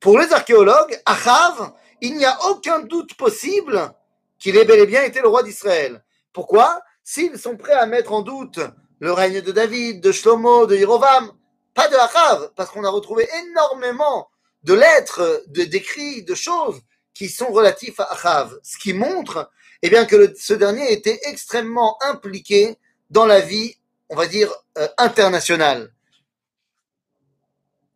pour 0.00 0.18
les 0.18 0.32
archéologues, 0.32 1.00
Achav, 1.04 1.72
il 2.00 2.16
n'y 2.16 2.24
a 2.24 2.38
aucun 2.48 2.80
doute 2.80 3.14
possible 3.14 3.92
qu'il 4.38 4.56
ait 4.56 4.64
bel 4.64 4.80
et 4.80 4.86
bien 4.86 5.02
été 5.02 5.20
le 5.20 5.28
roi 5.28 5.42
d'Israël. 5.42 6.04
Pourquoi? 6.32 6.80
S'ils 7.02 7.38
sont 7.38 7.56
prêts 7.56 7.72
à 7.72 7.86
mettre 7.86 8.12
en 8.12 8.22
doute 8.22 8.60
le 8.98 9.12
règne 9.12 9.40
de 9.40 9.52
David, 9.52 10.00
de 10.00 10.12
Shlomo, 10.12 10.66
de 10.66 10.76
Hirovam, 10.76 11.32
pas 11.74 11.88
de 11.88 11.96
Achav, 11.96 12.50
parce 12.56 12.70
qu'on 12.70 12.84
a 12.84 12.90
retrouvé 12.90 13.28
énormément 13.46 14.28
de 14.66 14.74
lettres, 14.74 15.44
de 15.46 15.64
d'écrits, 15.64 16.24
de 16.24 16.34
choses 16.34 16.80
qui 17.14 17.28
sont 17.28 17.50
relatifs 17.52 17.98
à 18.00 18.12
Achav, 18.12 18.58
ce 18.62 18.76
qui 18.78 18.92
montre 18.92 19.50
eh 19.82 19.90
bien, 19.90 20.04
que 20.06 20.34
ce 20.36 20.54
dernier 20.54 20.92
était 20.92 21.20
extrêmement 21.24 21.96
impliqué 22.02 22.76
dans 23.10 23.26
la 23.26 23.40
vie, 23.40 23.76
on 24.08 24.16
va 24.16 24.26
dire, 24.26 24.52
euh, 24.78 24.88
internationale. 24.98 25.92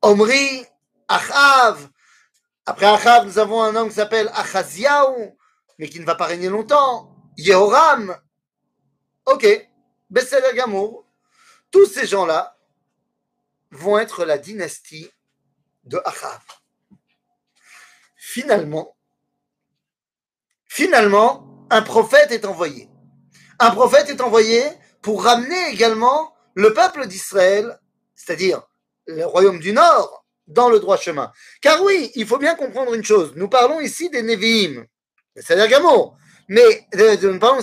Omri, 0.03 0.65
Achav. 1.09 1.89
Après 2.67 2.87
Achav, 2.87 3.27
nous 3.27 3.39
avons 3.39 3.63
un 3.63 3.75
homme 3.75 3.89
qui 3.89 3.97
s'appelle 3.97 4.31
Achaziaou, 4.35 5.37
mais 5.79 5.89
qui 5.89 5.99
ne 5.99 6.07
va 6.07 6.15
pas 6.15 6.27
régner 6.27 6.49
longtemps. 6.49 7.17
Yehoram. 7.37 8.17
Ok, 9.27 9.47
Besséder 10.09 10.55
Gamour. 10.55 11.05
Tous 11.71 11.87
ces 11.87 12.07
gens-là 12.07 12.57
vont 13.73 13.99
être 13.99 14.25
la 14.25 14.39
dynastie 14.39 15.11
de 15.85 16.01
Achav. 16.05 16.41
Finalement, 18.31 18.97
finalement, 20.69 21.67
un 21.69 21.83
prophète 21.83 22.31
est 22.31 22.45
envoyé. 22.45 22.89
Un 23.59 23.73
prophète 23.73 24.09
est 24.09 24.21
envoyé 24.21 24.63
pour 25.03 25.25
ramener 25.25 25.71
également 25.71 26.33
le 26.55 26.73
peuple 26.73 27.07
d'Israël, 27.07 27.81
c'est-à-dire 28.15 28.63
le 29.07 29.25
royaume 29.27 29.59
du 29.59 29.73
Nord, 29.73 30.25
dans 30.47 30.71
le 30.71 30.79
droit 30.79 30.97
chemin. 30.97 31.33
Car 31.61 31.83
oui, 31.83 32.13
il 32.15 32.25
faut 32.27 32.39
bien 32.39 32.55
comprendre 32.55 32.95
une 32.95 33.05
chose. 33.05 33.33
Nous 33.35 33.49
parlons 33.49 33.81
ici 33.81 34.11
des 34.11 34.23
Nevi'im, 34.23 34.87
c'est-à-dire 35.35 35.67
Gamo, 35.69 36.15
mais 36.49 36.87
nous 36.95 37.39
parlons 37.41 37.63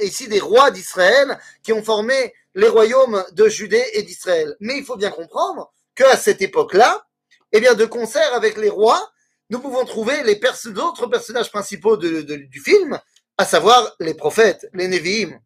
ici 0.00 0.28
des 0.28 0.40
rois 0.40 0.70
d'Israël 0.70 1.38
qui 1.62 1.74
ont 1.74 1.82
formé 1.82 2.32
les 2.54 2.68
royaumes 2.68 3.22
de 3.32 3.48
Judée 3.48 3.84
et 3.92 4.02
d'Israël. 4.02 4.56
Mais 4.60 4.78
il 4.78 4.84
faut 4.84 4.96
bien 4.96 5.10
comprendre 5.10 5.72
qu'à 5.94 6.16
cette 6.16 6.40
époque-là, 6.40 7.06
eh 7.52 7.60
bien, 7.60 7.74
de 7.74 7.84
concert 7.84 8.34
avec 8.34 8.56
les 8.56 8.70
rois, 8.70 9.10
nous 9.50 9.60
pouvons 9.60 9.84
trouver 9.84 10.22
les 10.24 10.40
autres 10.78 11.06
personnages 11.06 11.50
principaux 11.50 11.96
du 11.96 12.60
film, 12.64 12.98
à 13.38 13.44
savoir 13.44 13.94
les 14.00 14.14
prophètes, 14.14 14.68
les 14.72 14.88
Nevi'im. 14.88 15.38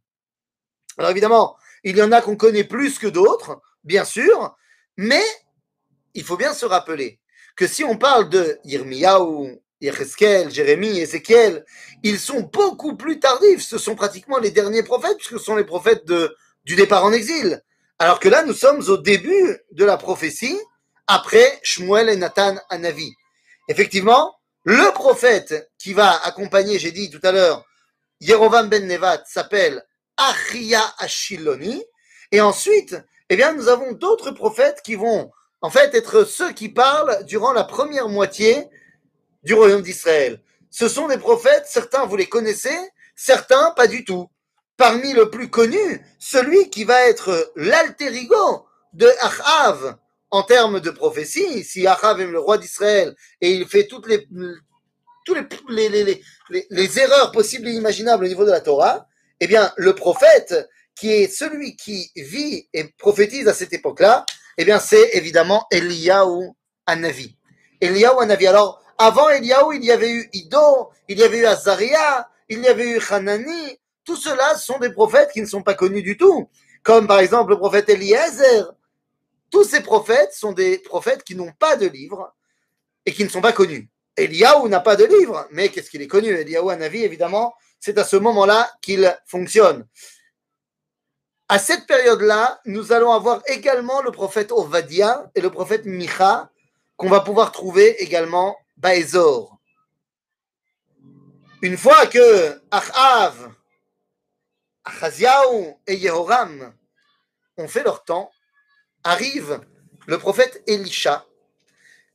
Alors 0.98 1.10
évidemment, 1.10 1.56
il 1.84 1.96
y 1.96 2.02
en 2.02 2.12
a 2.12 2.20
qu'on 2.20 2.36
connaît 2.36 2.64
plus 2.64 2.98
que 2.98 3.06
d'autres, 3.06 3.60
bien 3.84 4.04
sûr, 4.04 4.56
mais 4.96 5.24
il 6.14 6.24
faut 6.24 6.36
bien 6.36 6.54
se 6.54 6.66
rappeler 6.66 7.20
que 7.56 7.66
si 7.66 7.84
on 7.84 7.96
parle 7.96 8.28
de 8.28 8.58
Yirmiyahu, 8.64 9.60
Yecheskel, 9.80 10.50
Jérémie, 10.50 10.98
Ézéchiel, 10.98 11.64
ils 12.02 12.18
sont 12.18 12.40
beaucoup 12.40 12.96
plus 12.96 13.18
tardifs. 13.18 13.62
Ce 13.62 13.78
sont 13.78 13.94
pratiquement 13.94 14.38
les 14.38 14.50
derniers 14.50 14.82
prophètes, 14.82 15.16
puisque 15.16 15.38
ce 15.38 15.44
sont 15.44 15.56
les 15.56 15.64
prophètes 15.64 16.04
de, 16.06 16.34
du 16.64 16.76
départ 16.76 17.04
en 17.04 17.12
exil. 17.12 17.62
Alors 17.98 18.20
que 18.20 18.28
là, 18.28 18.44
nous 18.44 18.52
sommes 18.52 18.80
au 18.88 18.96
début 18.96 19.58
de 19.72 19.84
la 19.84 19.96
prophétie, 19.96 20.58
après 21.06 21.58
Shmuel 21.62 22.08
et 22.08 22.16
Nathan 22.16 22.56
Anavi. 22.68 23.14
Effectivement, 23.70 24.34
le 24.64 24.92
prophète 24.94 25.70
qui 25.78 25.92
va 25.92 26.10
accompagner, 26.24 26.80
j'ai 26.80 26.90
dit 26.90 27.08
tout 27.08 27.20
à 27.22 27.30
l'heure, 27.30 27.64
Yerovam 28.20 28.68
ben 28.68 28.84
Nevat 28.84 29.22
s'appelle 29.26 29.86
Achia 30.16 30.82
Ashiloni. 30.98 31.80
Et 32.32 32.40
ensuite, 32.40 32.96
eh 33.28 33.36
bien, 33.36 33.52
nous 33.52 33.68
avons 33.68 33.92
d'autres 33.92 34.32
prophètes 34.32 34.82
qui 34.82 34.96
vont, 34.96 35.30
en 35.60 35.70
fait, 35.70 35.94
être 35.94 36.24
ceux 36.24 36.50
qui 36.50 36.68
parlent 36.68 37.24
durant 37.26 37.52
la 37.52 37.62
première 37.62 38.08
moitié 38.08 38.68
du 39.44 39.54
royaume 39.54 39.82
d'Israël. 39.82 40.42
Ce 40.68 40.88
sont 40.88 41.06
des 41.06 41.18
prophètes, 41.18 41.66
certains 41.68 42.06
vous 42.06 42.16
les 42.16 42.28
connaissez, 42.28 42.76
certains 43.14 43.70
pas 43.70 43.86
du 43.86 44.04
tout. 44.04 44.28
Parmi 44.78 45.12
le 45.12 45.30
plus 45.30 45.48
connu, 45.48 46.04
celui 46.18 46.70
qui 46.70 46.82
va 46.82 47.02
être 47.02 47.52
l'alterigo 47.54 48.66
de 48.94 49.08
Achav 49.20 49.96
en 50.30 50.42
termes 50.42 50.80
de 50.80 50.90
prophétie, 50.90 51.64
si 51.64 51.86
Achav 51.86 52.20
est 52.20 52.26
le 52.26 52.38
roi 52.38 52.58
d'Israël 52.58 53.14
et 53.40 53.52
il 53.52 53.66
fait 53.66 53.86
toutes 53.86 54.06
les, 54.08 54.28
toutes 55.24 55.38
les, 55.70 55.88
les, 55.88 56.04
les, 56.50 56.66
les, 56.70 56.98
erreurs 56.98 57.32
possibles 57.32 57.68
et 57.68 57.72
imaginables 57.72 58.24
au 58.24 58.28
niveau 58.28 58.44
de 58.44 58.50
la 58.50 58.60
Torah, 58.60 59.06
eh 59.40 59.46
bien, 59.46 59.72
le 59.76 59.94
prophète, 59.94 60.68
qui 60.94 61.10
est 61.10 61.28
celui 61.28 61.76
qui 61.76 62.10
vit 62.16 62.68
et 62.72 62.84
prophétise 62.98 63.48
à 63.48 63.54
cette 63.54 63.72
époque-là, 63.72 64.24
eh 64.58 64.64
bien, 64.64 64.78
c'est 64.78 65.10
évidemment 65.14 65.66
Eliyahu 65.70 66.50
Anavi. 66.86 67.36
Eliyahu 67.80 68.20
Anavi. 68.20 68.46
Alors, 68.46 68.82
avant 68.98 69.30
Eliyahu, 69.30 69.76
il 69.76 69.84
y 69.84 69.92
avait 69.92 70.10
eu 70.10 70.28
Ido, 70.32 70.90
il 71.08 71.18
y 71.18 71.22
avait 71.22 71.38
eu 71.38 71.46
Azaria, 71.46 72.28
il 72.50 72.60
y 72.60 72.68
avait 72.68 72.90
eu 72.90 73.00
Hanani. 73.08 73.78
Tout 74.04 74.16
cela 74.16 74.56
sont 74.56 74.78
des 74.78 74.92
prophètes 74.92 75.30
qui 75.32 75.40
ne 75.40 75.46
sont 75.46 75.62
pas 75.62 75.74
connus 75.74 76.02
du 76.02 76.16
tout. 76.16 76.50
Comme 76.82 77.06
par 77.06 77.20
exemple 77.20 77.52
le 77.52 77.58
prophète 77.58 77.88
Eliezer. 77.88 78.74
Tous 79.50 79.64
ces 79.64 79.82
prophètes 79.82 80.32
sont 80.32 80.52
des 80.52 80.78
prophètes 80.78 81.24
qui 81.24 81.34
n'ont 81.34 81.52
pas 81.52 81.76
de 81.76 81.86
livre 81.86 82.34
et 83.04 83.12
qui 83.12 83.24
ne 83.24 83.28
sont 83.28 83.40
pas 83.40 83.52
connus. 83.52 83.90
Eliyahu 84.16 84.68
n'a 84.68 84.80
pas 84.80 84.96
de 84.96 85.04
livre, 85.04 85.46
mais 85.50 85.68
qu'est-ce 85.68 85.90
qu'il 85.90 86.02
est 86.02 86.08
connu? 86.08 86.28
Eliyahu 86.28 86.70
Anavi, 86.70 87.02
évidemment, 87.02 87.54
c'est 87.78 87.98
à 87.98 88.04
ce 88.04 88.16
moment-là 88.16 88.70
qu'il 88.82 89.16
fonctionne. 89.26 89.86
À 91.48 91.58
cette 91.58 91.86
période-là, 91.86 92.60
nous 92.64 92.92
allons 92.92 93.12
avoir 93.12 93.42
également 93.46 94.02
le 94.02 94.12
prophète 94.12 94.52
Ovadia 94.52 95.30
et 95.34 95.40
le 95.40 95.50
prophète 95.50 95.84
Micha, 95.84 96.50
qu'on 96.96 97.08
va 97.08 97.20
pouvoir 97.20 97.50
trouver 97.50 98.02
également 98.02 98.56
Baezor. 98.76 99.58
Une 101.62 101.76
fois 101.76 102.06
que 102.06 102.62
Achav, 102.70 103.52
Achaziaou 104.84 105.80
et 105.86 105.96
Yehoram 105.96 106.72
ont 107.56 107.68
fait 107.68 107.82
leur 107.82 108.04
temps, 108.04 108.30
arrive 109.04 109.60
le 110.06 110.18
prophète 110.18 110.62
Elisha, 110.66 111.26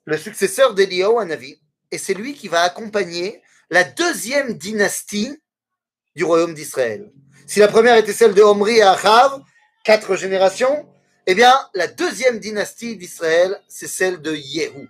le 0.05 0.17
successeur 0.17 0.73
d'Eliyahu 0.73 1.25
Navi, 1.25 1.59
et 1.91 1.97
c'est 1.97 2.13
lui 2.13 2.33
qui 2.33 2.47
va 2.47 2.61
accompagner 2.61 3.41
la 3.69 3.83
deuxième 3.83 4.53
dynastie 4.53 5.41
du 6.15 6.23
royaume 6.23 6.53
d'Israël. 6.53 7.11
Si 7.47 7.59
la 7.59 7.67
première 7.67 7.97
était 7.97 8.13
celle 8.13 8.33
de 8.33 8.41
Omri 8.41 8.77
et 8.77 8.81
Achav, 8.83 9.41
quatre 9.83 10.15
générations, 10.15 10.87
eh 11.27 11.35
bien, 11.35 11.53
la 11.73 11.87
deuxième 11.87 12.39
dynastie 12.39 12.97
d'Israël, 12.97 13.59
c'est 13.67 13.87
celle 13.87 14.21
de 14.21 14.35
Yehou. 14.35 14.87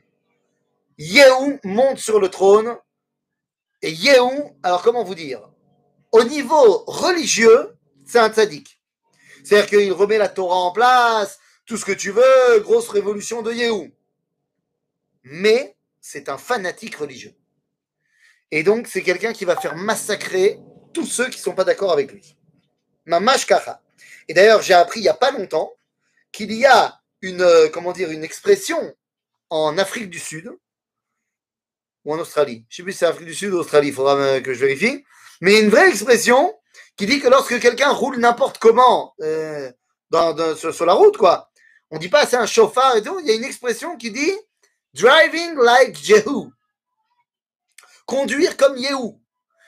Yehou 0.97 1.59
monte 1.63 1.99
sur 1.99 2.19
le 2.19 2.29
trône. 2.29 2.77
Et 3.81 3.91
Yehou, 3.91 4.57
alors 4.63 4.81
comment 4.81 5.03
vous 5.03 5.15
dire? 5.15 5.49
Au 6.11 6.23
niveau 6.23 6.83
religieux, 6.87 7.75
c'est 8.05 8.19
un 8.19 8.29
tzaddik. 8.29 8.79
C'est-à-dire 9.43 9.69
qu'il 9.69 9.93
remet 9.93 10.17
la 10.17 10.29
Torah 10.29 10.55
en 10.55 10.71
place, 10.71 11.39
tout 11.65 11.77
ce 11.77 11.85
que 11.85 11.91
tu 11.91 12.11
veux, 12.11 12.59
grosse 12.59 12.89
révolution 12.89 13.41
de 13.41 13.51
Yehou. 13.51 13.91
Mais 15.23 15.75
c'est 15.99 16.29
un 16.29 16.37
fanatique 16.37 16.95
religieux. 16.95 17.33
Et 18.51 18.63
donc, 18.63 18.87
c'est 18.87 19.01
quelqu'un 19.01 19.33
qui 19.33 19.45
va 19.45 19.55
faire 19.55 19.75
massacrer 19.75 20.59
tous 20.93 21.05
ceux 21.05 21.29
qui 21.29 21.37
ne 21.37 21.43
sont 21.43 21.55
pas 21.55 21.63
d'accord 21.63 21.91
avec 21.91 22.11
lui. 22.11 22.37
Mamash 23.05 23.45
Kacha. 23.45 23.81
Et 24.27 24.33
d'ailleurs, 24.33 24.61
j'ai 24.61 24.73
appris 24.73 24.99
il 24.99 25.03
n'y 25.03 25.09
a 25.09 25.13
pas 25.13 25.31
longtemps 25.31 25.73
qu'il 26.31 26.51
y 26.51 26.65
a 26.65 27.01
une, 27.21 27.41
euh, 27.41 27.69
comment 27.69 27.91
dire, 27.91 28.11
une 28.11 28.23
expression 28.23 28.95
en 29.49 29.77
Afrique 29.77 30.09
du 30.09 30.19
Sud 30.19 30.51
ou 32.03 32.13
en 32.13 32.19
Australie. 32.19 32.65
Je 32.69 32.75
ne 32.75 32.77
sais 32.77 32.83
plus 32.83 32.91
si 32.93 32.99
c'est 32.99 33.05
Afrique 33.05 33.27
du 33.27 33.33
Sud 33.35 33.53
ou 33.53 33.57
Australie, 33.57 33.89
il 33.89 33.93
faudra 33.93 34.39
que 34.41 34.53
je 34.53 34.59
vérifie. 34.59 35.03
Mais 35.41 35.59
une 35.59 35.69
vraie 35.69 35.89
expression 35.89 36.55
qui 36.97 37.05
dit 37.05 37.19
que 37.19 37.27
lorsque 37.27 37.59
quelqu'un 37.59 37.91
roule 37.91 38.17
n'importe 38.17 38.57
comment 38.57 39.15
euh, 39.21 39.71
sur, 40.55 40.85
la 40.85 40.93
route, 40.93 41.17
quoi, 41.17 41.49
on 41.91 41.97
dit 41.97 42.09
pas 42.09 42.25
c'est 42.25 42.37
un 42.37 42.45
chauffard 42.45 42.95
et 42.95 43.01
tout. 43.01 43.19
Il 43.19 43.27
y 43.27 43.31
a 43.31 43.35
une 43.35 43.43
expression 43.43 43.97
qui 43.97 44.11
dit 44.11 44.33
driving 44.93 45.55
like 45.57 45.97
Jehu. 45.97 46.51
Conduire 48.05 48.55
comme 48.57 48.77
Yehu. 48.77 49.13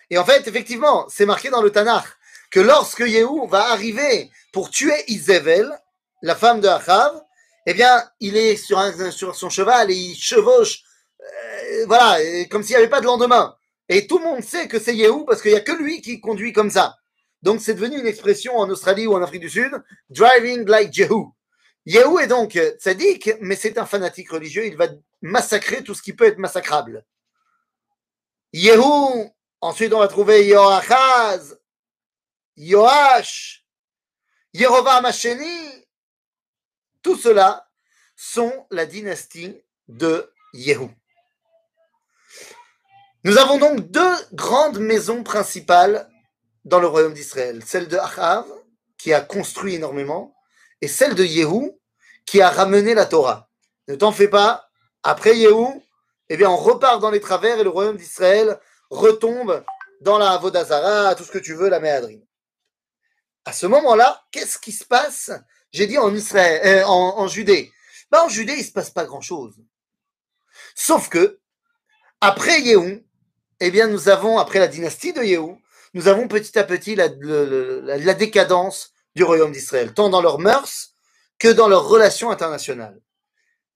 Et 0.09 0.17
en 0.17 0.25
fait, 0.25 0.47
effectivement, 0.47 1.07
c'est 1.09 1.25
marqué 1.25 1.49
dans 1.49 1.61
le 1.61 1.71
Tanakh 1.71 2.05
que 2.51 2.59
lorsque 2.59 2.99
Yehu 2.99 3.47
va 3.47 3.71
arriver 3.71 4.31
pour 4.53 4.69
tuer 4.69 5.03
Isével, 5.07 5.69
la 6.21 6.35
femme 6.35 6.61
de 6.61 6.67
Achav, 6.67 7.21
eh 7.65 7.73
bien, 7.73 8.09
il 8.19 8.37
est 8.37 8.55
sur, 8.55 8.79
sur 9.11 9.35
son 9.35 9.49
cheval 9.49 9.91
et 9.91 9.95
il 9.95 10.15
chevauche 10.15 10.83
voilà, 11.85 12.17
comme 12.49 12.63
s'il 12.63 12.75
n'y 12.75 12.81
avait 12.81 12.89
pas 12.89 13.01
de 13.01 13.05
lendemain. 13.05 13.55
Et 13.89 14.07
tout 14.07 14.19
le 14.19 14.25
monde 14.25 14.43
sait 14.43 14.67
que 14.67 14.79
c'est 14.79 14.95
Yehou 14.95 15.25
parce 15.25 15.41
qu'il 15.41 15.51
n'y 15.51 15.57
a 15.57 15.61
que 15.61 15.71
lui 15.71 16.01
qui 16.01 16.19
conduit 16.19 16.53
comme 16.53 16.69
ça. 16.69 16.95
Donc 17.41 17.61
c'est 17.61 17.73
devenu 17.73 17.99
une 17.99 18.07
expression 18.07 18.57
en 18.57 18.69
Australie 18.69 19.07
ou 19.07 19.13
en 19.13 19.21
Afrique 19.21 19.41
du 19.41 19.49
Sud, 19.49 19.71
driving 20.09 20.65
like 20.67 20.95
Yehou. 20.95 21.33
Yehou 21.87 22.19
est 22.19 22.27
donc 22.27 22.59
sadique, 22.79 23.31
mais 23.39 23.55
c'est 23.55 23.77
un 23.77 23.85
fanatique 23.85 24.31
religieux, 24.31 24.65
il 24.65 24.75
va 24.75 24.87
massacrer 25.21 25.85
tout 25.85 25.93
ce 25.93 26.01
qui 26.01 26.11
peut 26.11 26.25
être 26.25 26.37
massacrable. 26.37 27.05
Yehou, 28.51 29.33
ensuite 29.61 29.93
on 29.93 29.99
va 29.99 30.09
trouver 30.09 30.45
Yoachaz, 30.47 31.57
Yoash, 32.57 33.65
Yerovam 34.53 35.05
Hasheni. 35.05 35.87
Tout 37.01 37.15
cela 37.15 37.69
sont 38.17 38.67
la 38.69 38.85
dynastie 38.85 39.55
de 39.87 40.29
Yehou. 40.53 40.91
Nous 43.23 43.37
avons 43.37 43.59
donc 43.59 43.89
deux 43.91 44.15
grandes 44.33 44.79
maisons 44.79 45.23
principales 45.23 46.09
dans 46.65 46.81
le 46.81 46.87
royaume 46.87 47.13
d'Israël. 47.13 47.63
Celle 47.65 47.87
de 47.87 47.95
Achav, 47.95 48.45
qui 48.97 49.13
a 49.13 49.21
construit 49.21 49.75
énormément, 49.75 50.35
et 50.81 50.87
celle 50.87 51.15
de 51.15 51.23
Yehou, 51.23 51.76
qui 52.27 52.41
a 52.41 52.51
ramené 52.51 52.93
la 52.93 53.05
Torah. 53.05 53.49
Ne 53.87 53.95
t'en 53.95 54.11
fais 54.11 54.27
pas, 54.27 54.69
après 55.01 55.35
Yehou, 55.35 55.81
eh 56.29 56.37
bien, 56.37 56.49
on 56.49 56.57
repart 56.57 57.01
dans 57.01 57.09
les 57.09 57.21
travers 57.21 57.59
et 57.59 57.63
le 57.63 57.69
royaume 57.69 57.97
d'Israël 57.97 58.59
retombe 58.91 59.63
dans 60.01 60.17
la 60.17 60.31
Avodazara, 60.31 61.15
tout 61.15 61.23
ce 61.23 61.31
que 61.31 61.37
tu 61.39 61.55
veux, 61.55 61.69
la 61.69 61.79
Méadrine. 61.79 62.23
À 63.45 63.53
ce 63.53 63.65
moment-là, 63.65 64.23
qu'est-ce 64.31 64.59
qui 64.59 64.73
se 64.73 64.85
passe? 64.85 65.31
J'ai 65.71 65.87
dit 65.87 65.97
en 65.97 66.13
euh, 66.13 67.27
Judée. 67.27 67.71
Ben, 68.11 68.19
en 68.19 68.29
Judée, 68.29 68.53
il 68.53 68.59
ne 68.59 68.63
se 68.63 68.71
passe 68.71 68.91
pas 68.91 69.05
grand-chose. 69.05 69.55
Sauf 70.75 71.07
que, 71.07 71.39
après 72.19 72.61
Yehou, 72.61 73.01
eh 73.61 73.71
bien, 73.71 73.87
nous 73.87 74.09
avons, 74.09 74.37
après 74.37 74.59
la 74.59 74.67
dynastie 74.67 75.13
de 75.13 75.23
Yehou, 75.23 75.57
nous 75.93 76.09
avons 76.09 76.27
petit 76.27 76.59
à 76.59 76.65
petit 76.65 76.95
la, 76.95 77.07
la, 77.07 78.13
décadence 78.13 78.91
du 79.15 79.23
royaume 79.23 79.53
d'Israël, 79.53 79.93
tant 79.93 80.09
dans 80.09 80.21
leurs 80.21 80.39
mœurs 80.39 80.96
que 81.39 81.49
dans 81.49 81.67
leurs 81.67 81.87
relations 81.87 82.31
internationales. 82.31 82.99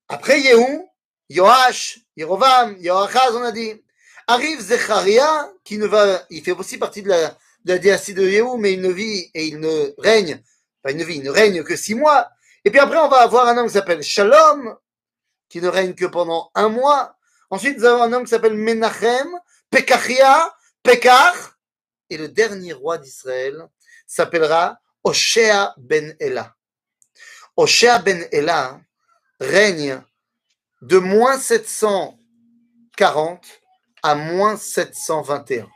Après 0.08 0.40
Yehou, 0.42 0.90
Yoash, 1.30 2.00
Yerovam, 2.18 2.78
Yoachaz, 2.80 3.36
on 3.36 3.44
a 3.44 3.52
dit. 3.52 3.82
Arrive 4.28 4.60
Zecharia, 4.60 5.52
qui 5.64 5.78
ne 5.78 5.88
va, 5.88 6.22
il 6.30 6.44
fait 6.44 6.52
aussi 6.52 6.78
partie 6.78 7.02
de 7.02 7.10
la, 7.10 7.36
de 7.66 7.78
de 7.78 8.28
Yehou, 8.28 8.58
mais 8.58 8.74
il 8.74 8.82
ne 8.82 8.90
vit 8.90 9.30
et 9.34 9.46
il 9.46 9.60
ne 9.60 9.94
règne, 9.98 10.42
enfin 10.84 10.94
il 10.94 10.98
ne 10.98 11.04
vit, 11.04 11.18
il 11.18 11.24
ne 11.24 11.30
règne 11.30 11.64
que 11.64 11.76
six 11.76 11.96
mois. 11.96 12.30
Et 12.64 12.72
puis 12.72 12.80
après, 12.80 12.98
on 12.98 13.10
va 13.10 13.22
avoir 13.22 13.48
un 13.48 13.58
homme 13.58 13.68
qui 13.68 13.74
s'appelle 13.74 14.04
Shalom, 14.04 14.76
qui 15.50 15.62
ne 15.62 15.68
règne 15.68 15.94
que 15.94 16.06
pendant 16.06 16.52
un 16.56 16.70
mois. 16.70 17.18
Ensuite, 17.50 17.78
nous 17.78 17.86
avons 17.86 18.04
un 18.04 18.14
homme 18.14 18.24
qui 18.24 18.30
s'appelle 18.30 18.56
Menachem, 18.56 19.28
Pekachia, 19.70 20.54
Pekach, 20.84 21.36
et 22.10 22.18
le 22.18 22.28
dernier 22.28 22.74
roi 22.74 22.98
d'Israël 22.98 23.68
s'appellera 24.06 24.80
Oshea 25.04 25.74
ben 25.78 26.16
Ela. 26.20 26.56
Oshea 27.58 28.00
ben 28.00 28.28
Ela 28.32 28.80
règne 29.40 30.02
de 30.82 30.98
moins 30.98 31.38
740 31.38 33.46
à 34.04 34.16
moins 34.16 34.58
721. 34.58 35.68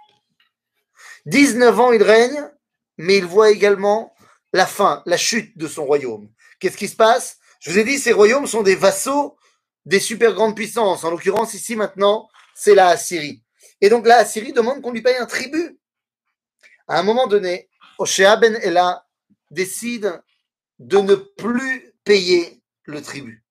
19 1.26 1.80
ans 1.80 1.92
il 1.92 2.04
règne, 2.04 2.50
mais 2.98 3.18
il 3.18 3.26
voit 3.26 3.52
également 3.52 4.14
la 4.54 4.66
fin, 4.66 5.04
la 5.06 5.18
chute 5.18 5.58
de 5.58 5.68
son 5.68 5.86
royaume. 5.86 6.30
Qu'est-ce 6.60 6.78
qui 6.78 6.88
se 6.88 6.96
passe? 6.96 7.38
Je 7.60 7.72
vous 7.72 7.80
ai 7.80 7.84
dit, 7.84 7.98
ces 7.98 8.14
royaumes 8.14 8.48
sont 8.48 8.64
des 8.64 8.76
vassaux 8.76 9.38
des 9.86 10.00
super 10.00 10.34
grandes 10.34 10.56
puissances. 10.56 11.04
En 11.04 11.12
l'occurrence, 11.12 11.54
ici 11.54 11.76
maintenant, 11.76 12.30
c'est 12.56 12.76
la 12.76 12.88
Assyrie. 12.88 13.44
Et 13.82 13.90
donc 13.90 14.08
la 14.08 14.18
Assyrie 14.18 14.54
demande 14.54 14.82
qu'on 14.82 14.92
lui 14.92 15.02
paye 15.02 15.18
un 15.18 15.26
tribut. 15.26 15.78
À 16.88 17.00
un 17.00 17.04
moment 17.04 17.28
donné, 17.28 17.70
Oshea 17.98 18.36
ben 18.38 18.58
Ela 18.62 19.06
décide 19.52 20.22
de 20.80 20.98
ne 20.98 21.16
plus 21.16 21.94
payer 22.04 22.62
le 22.84 23.02
tribut. 23.02 23.44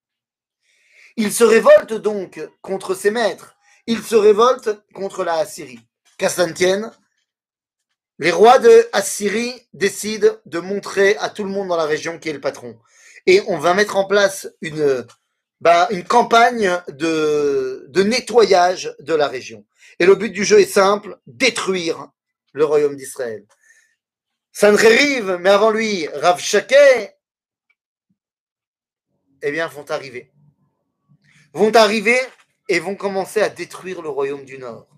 Il 1.16 1.32
se 1.32 1.44
révolte 1.44 1.94
donc 1.94 2.40
contre 2.60 2.94
ses 2.94 3.10
maîtres. 3.10 3.56
Il 3.86 4.02
se 4.02 4.16
révolte 4.16 4.70
contre 4.94 5.24
la 5.24 5.34
Assyrie. 5.34 5.80
Qu'à 6.18 6.28
les 8.20 8.30
rois 8.30 8.58
de 8.58 8.88
Assyrie 8.92 9.68
décident 9.72 10.36
de 10.46 10.60
montrer 10.60 11.16
à 11.16 11.30
tout 11.30 11.42
le 11.42 11.50
monde 11.50 11.68
dans 11.68 11.76
la 11.76 11.84
région 11.84 12.18
qui 12.18 12.28
est 12.28 12.32
le 12.32 12.40
patron. 12.40 12.78
Et 13.26 13.42
on 13.48 13.58
va 13.58 13.74
mettre 13.74 13.96
en 13.96 14.04
place 14.04 14.48
une, 14.60 15.04
bah, 15.60 15.88
campagne 16.08 16.80
de, 16.88 17.86
de 17.88 18.02
nettoyage 18.02 18.94
de 19.00 19.14
la 19.14 19.26
région. 19.26 19.64
Et 19.98 20.06
le 20.06 20.14
but 20.14 20.30
du 20.30 20.44
jeu 20.44 20.60
est 20.60 20.72
simple, 20.72 21.18
détruire 21.26 22.08
le 22.52 22.64
royaume 22.64 22.96
d'Israël. 22.96 23.44
Sancheriv, 24.52 25.38
mais 25.40 25.50
avant 25.50 25.70
lui, 25.70 26.06
Rav 26.14 26.38
Shaké, 26.38 27.10
eh 29.46 29.52
bien, 29.52 29.66
vont 29.68 29.84
arriver. 29.90 30.32
Vont 31.52 31.74
arriver 31.76 32.18
et 32.68 32.80
vont 32.80 32.96
commencer 32.96 33.40
à 33.42 33.48
détruire 33.48 34.00
le 34.00 34.08
royaume 34.08 34.44
du 34.44 34.58
Nord. 34.58 34.88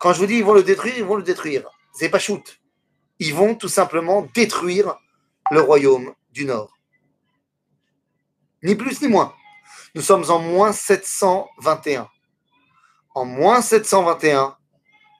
Quand 0.00 0.12
je 0.12 0.18
vous 0.18 0.26
dis 0.26 0.34
ils 0.34 0.44
vont 0.44 0.54
le 0.54 0.64
détruire, 0.64 0.98
ils 0.98 1.04
vont 1.04 1.14
le 1.14 1.22
détruire. 1.22 1.70
C'est 1.92 2.08
pas 2.08 2.18
shoot. 2.18 2.60
Ils 3.20 3.32
vont 3.32 3.54
tout 3.54 3.68
simplement 3.68 4.28
détruire 4.34 4.98
le 5.52 5.60
royaume 5.60 6.12
du 6.32 6.44
Nord. 6.44 6.76
Ni 8.64 8.74
plus 8.74 9.00
ni 9.00 9.08
moins. 9.08 9.34
Nous 9.94 10.02
sommes 10.02 10.28
en 10.30 10.40
moins 10.40 10.72
721. 10.72 12.08
En 13.14 13.24
moins 13.24 13.62
721, 13.62 14.56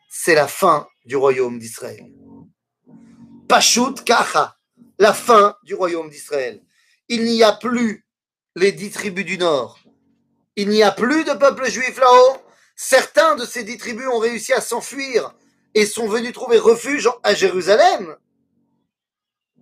c'est 0.08 0.34
la 0.34 0.48
fin 0.48 0.88
du 1.06 1.14
royaume 1.14 1.60
d'Israël. 1.60 2.10
Pashut 3.48 3.94
Kacha, 4.04 4.56
la 4.98 5.14
fin 5.14 5.56
du 5.62 5.74
royaume 5.74 6.10
d'Israël. 6.10 6.62
Il 7.08 7.24
n'y 7.24 7.44
a 7.44 7.52
plus 7.52 8.03
les 8.56 8.72
dix 8.72 8.90
tribus 8.90 9.24
du 9.24 9.38
Nord. 9.38 9.78
Il 10.56 10.68
n'y 10.68 10.82
a 10.82 10.92
plus 10.92 11.24
de 11.24 11.32
peuple 11.32 11.68
juif 11.68 11.98
là-haut. 11.98 12.36
Certains 12.76 13.34
de 13.34 13.44
ces 13.44 13.64
dix 13.64 13.78
tribus 13.78 14.06
ont 14.06 14.18
réussi 14.18 14.52
à 14.52 14.60
s'enfuir 14.60 15.34
et 15.74 15.86
sont 15.86 16.06
venus 16.06 16.32
trouver 16.32 16.58
refuge 16.58 17.08
à 17.24 17.34
Jérusalem. 17.34 18.16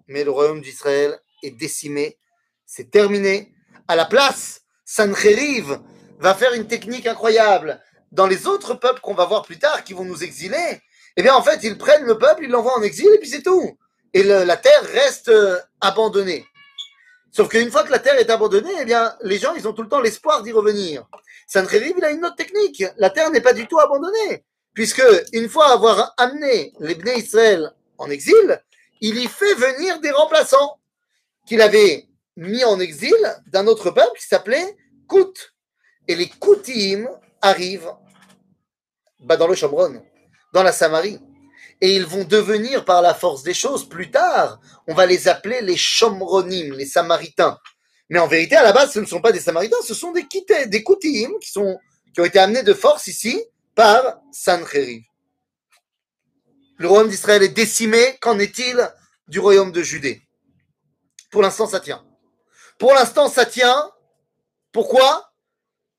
Mais 0.09 0.25
le 0.25 0.31
royaume 0.31 0.61
d'Israël 0.61 1.19
est 1.43 1.53
décimé, 1.53 2.19
c'est 2.67 2.91
terminé. 2.91 3.55
À 3.89 3.97
la 3.97 4.05
place, 4.05 4.63
Sancheriv 4.85 5.79
va 6.19 6.35
faire 6.35 6.53
une 6.53 6.67
technique 6.67 7.07
incroyable. 7.07 7.81
Dans 8.11 8.27
les 8.27 8.47
autres 8.47 8.75
peuples 8.75 9.01
qu'on 9.01 9.15
va 9.15 9.25
voir 9.25 9.43
plus 9.43 9.59
tard, 9.59 9.85
qui 9.85 9.95
vont 9.95 10.05
nous 10.05 10.23
exiler, 10.23 10.83
eh 11.17 11.23
bien, 11.23 11.35
en 11.35 11.43
fait, 11.43 11.61
ils 11.63 11.79
prennent 11.79 12.05
le 12.05 12.19
peuple, 12.19 12.45
ils 12.45 12.51
l'envoient 12.51 12.79
en 12.79 12.83
exil, 12.83 13.09
et 13.15 13.19
puis 13.19 13.29
c'est 13.29 13.43
tout. 13.43 13.79
Et 14.13 14.23
la 14.23 14.57
terre 14.59 14.83
reste 14.93 15.31
euh, 15.31 15.59
abandonnée. 15.81 16.47
Sauf 17.33 17.49
qu'une 17.49 17.71
fois 17.71 17.83
que 17.83 17.91
la 17.91 17.99
terre 17.99 18.19
est 18.19 18.29
abandonnée, 18.29 18.75
eh 18.81 18.85
bien, 18.85 19.17
les 19.23 19.39
gens, 19.39 19.55
ils 19.55 19.67
ont 19.67 19.73
tout 19.73 19.83
le 19.83 19.89
temps 19.89 20.01
l'espoir 20.01 20.43
d'y 20.43 20.53
revenir. 20.53 21.07
Sancheriv, 21.47 21.95
il 21.97 22.05
a 22.05 22.11
une 22.11 22.25
autre 22.25 22.37
technique. 22.37 22.85
La 22.99 23.09
terre 23.09 23.31
n'est 23.31 23.41
pas 23.41 23.55
du 23.55 23.67
tout 23.67 23.81
abandonnée. 23.81 24.45
Puisque, 24.75 25.03
une 25.33 25.49
fois 25.49 25.73
avoir 25.73 26.15
amené 26.19 26.75
les 26.79 26.95
Bnei 26.95 27.19
Israël 27.19 27.73
en 27.97 28.11
exil, 28.11 28.63
il 29.01 29.19
y 29.19 29.27
fait 29.27 29.55
venir 29.55 29.99
des 30.01 30.11
remplaçants 30.11 30.79
qu'il 31.47 31.63
avait 31.63 32.07
mis 32.37 32.65
en 32.65 32.79
exil 32.79 33.17
d'un 33.47 33.67
autre 33.67 33.91
peuple 33.91 34.19
qui 34.19 34.27
s'appelait 34.27 34.77
Kout. 35.09 35.55
Et 36.09 36.15
les 36.15 36.29
Koutim 36.29 37.09
arrivent 37.41 37.93
bah, 39.21 39.37
dans 39.37 39.47
le 39.47 39.55
Shomron 39.55 40.03
dans 40.53 40.63
la 40.63 40.73
Samarie. 40.73 41.19
Et 41.83 41.97
ils 41.97 42.07
vont 42.07 42.25
devenir, 42.25 42.85
par 42.85 43.03
la 43.03 43.13
force 43.13 43.43
des 43.43 43.53
choses, 43.53 43.87
plus 43.87 44.11
tard, 44.11 44.61
on 44.89 44.95
va 44.95 45.05
les 45.05 45.29
appeler 45.29 45.61
les 45.61 45.77
Shomronim, 45.77 46.73
les 46.75 46.87
Samaritains. 46.87 47.59
Mais 48.09 48.19
en 48.19 48.27
vérité, 48.27 48.57
à 48.57 48.63
la 48.63 48.73
base, 48.73 48.93
ce 48.93 49.01
ne 49.01 49.05
sont 49.05 49.21
pas 49.21 49.33
des 49.33 49.41
Samaritains, 49.41 49.77
ce 49.85 49.93
sont 49.93 50.13
des 50.13 50.27
Kités, 50.27 50.71
qui, 50.71 50.83
qui 50.83 51.59
ont 51.59 52.25
été 52.25 52.39
amenés 52.39 52.63
de 52.63 52.73
force 52.73 53.09
ici 53.09 53.43
par 53.75 54.21
Sancheriv. 54.33 55.03
Le 56.79 56.89
royaume 56.89 57.11
d'Israël 57.11 57.43
est 57.43 57.49
décimé. 57.49 58.17
Qu'en 58.21 58.39
est-il 58.39 58.91
du 59.29 59.41
royaume 59.41 59.73
de 59.73 59.83
Judée? 59.83 60.23
Pour 61.31 61.43
l'instant, 61.43 61.67
ça 61.67 61.81
tient. 61.81 62.05
Pour 62.79 62.95
l'instant, 62.95 63.29
ça 63.29 63.45
tient. 63.45 63.91
Pourquoi? 64.73 65.33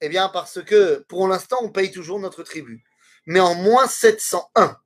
Eh 0.01 0.09
bien, 0.09 0.29
parce 0.29 0.61
que 0.63 1.05
pour 1.07 1.27
l'instant, 1.27 1.57
on 1.61 1.69
paye 1.69 1.91
toujours 1.91 2.19
notre 2.19 2.43
tribu 2.43 2.83
mais 3.25 3.39
en 3.39 3.55
moins 3.55 3.87
701. 3.87 4.77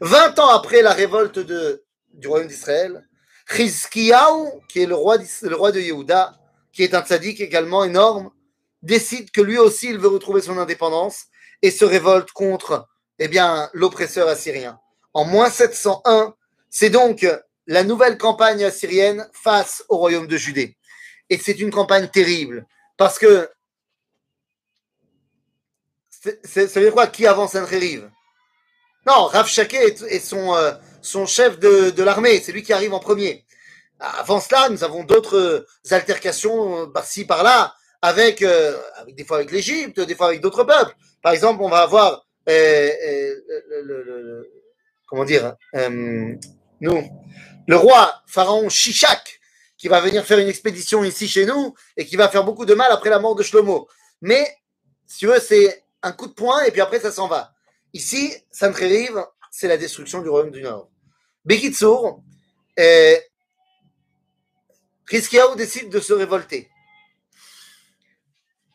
20 0.00 0.38
ans 0.38 0.48
après 0.48 0.82
la 0.82 0.92
révolte 0.92 1.38
de, 1.38 1.84
du 2.12 2.28
royaume 2.28 2.48
d'Israël, 2.48 3.06
Chizkiyahu, 3.48 4.50
qui 4.68 4.82
est 4.82 4.86
le 4.86 4.94
roi, 4.94 5.18
le 5.42 5.56
roi 5.56 5.72
de 5.72 5.80
Yehuda, 5.80 6.38
qui 6.72 6.82
est 6.82 6.94
un 6.94 7.02
tzaddik 7.02 7.40
également 7.40 7.84
énorme, 7.84 8.30
décide 8.82 9.30
que 9.30 9.40
lui 9.40 9.58
aussi 9.58 9.88
il 9.88 9.98
veut 9.98 10.08
retrouver 10.08 10.40
son 10.40 10.58
indépendance 10.58 11.26
et 11.62 11.70
se 11.70 11.84
révolte 11.84 12.30
contre 12.32 12.88
eh 13.18 13.28
bien, 13.28 13.70
l'oppresseur 13.72 14.28
assyrien. 14.28 14.78
En 15.14 15.24
moins 15.24 15.48
701, 15.48 16.34
c'est 16.68 16.90
donc 16.90 17.26
la 17.66 17.84
nouvelle 17.84 18.18
campagne 18.18 18.64
assyrienne 18.64 19.26
face 19.32 19.84
au 19.88 19.96
royaume 19.96 20.26
de 20.26 20.36
Judée. 20.36 20.76
Et 21.30 21.38
c'est 21.38 21.58
une 21.58 21.70
campagne 21.70 22.08
terrible 22.08 22.66
parce 22.96 23.18
que 23.18 23.48
ça 26.10 26.64
veut 26.64 26.82
dire 26.82 26.92
quoi? 26.92 27.06
Qui 27.06 27.26
avance 27.26 27.52
Sancheriv 27.52 28.10
Non, 29.06 29.26
Rav 29.26 29.46
Shaké 29.46 29.76
est, 29.76 30.18
son, 30.18 30.56
euh, 30.56 31.26
chef 31.26 31.60
de, 31.60 32.02
l'armée, 32.02 32.40
c'est 32.40 32.50
lui 32.50 32.64
qui 32.64 32.72
arrive 32.72 32.92
en 32.92 32.98
premier. 32.98 33.44
Avant 34.00 34.40
cela, 34.40 34.68
nous 34.68 34.82
avons 34.82 35.04
d'autres 35.04 35.64
altercations 35.92 36.82
euh, 36.82 36.86
par-ci, 36.86 37.24
par-là, 37.24 37.74
avec, 38.02 38.42
euh, 38.42 38.76
des 39.16 39.24
fois 39.24 39.36
avec 39.36 39.52
l'Égypte, 39.52 40.00
des 40.00 40.16
fois 40.16 40.26
avec 40.26 40.40
d'autres 40.40 40.64
peuples. 40.64 40.92
Par 41.22 41.32
exemple, 41.32 41.62
on 41.62 41.68
va 41.68 41.82
avoir, 41.82 42.26
le, 42.48 43.44
le, 43.84 44.50
comment 45.06 45.24
dire, 45.24 45.54
nous, 46.80 47.08
le 47.68 47.76
roi 47.76 48.12
pharaon 48.26 48.68
Shishak, 48.68 49.40
qui 49.78 49.86
va 49.86 50.00
venir 50.00 50.24
faire 50.24 50.38
une 50.38 50.48
expédition 50.48 51.04
ici 51.04 51.28
chez 51.28 51.46
nous 51.46 51.74
et 51.96 52.06
qui 52.06 52.16
va 52.16 52.28
faire 52.28 52.42
beaucoup 52.42 52.66
de 52.66 52.74
mal 52.74 52.90
après 52.90 53.10
la 53.10 53.20
mort 53.20 53.36
de 53.36 53.44
Shlomo. 53.44 53.88
Mais, 54.20 54.56
si 55.06 55.18
tu 55.18 55.26
veux, 55.28 55.38
c'est 55.38 55.84
un 56.02 56.10
coup 56.10 56.26
de 56.26 56.34
poing 56.34 56.64
et 56.64 56.72
puis 56.72 56.80
après 56.80 56.98
ça 56.98 57.12
s'en 57.12 57.28
va. 57.28 57.52
Ici, 57.96 58.30
Sancheriv, 58.50 59.24
c'est 59.50 59.68
la 59.68 59.78
destruction 59.78 60.20
du 60.20 60.28
royaume 60.28 60.50
du 60.50 60.60
Nord. 60.60 60.90
Bekitsour, 61.46 62.22
eh, 62.76 63.18
décide 65.56 65.88
de 65.88 66.00
se 66.00 66.12
révolter? 66.12 66.68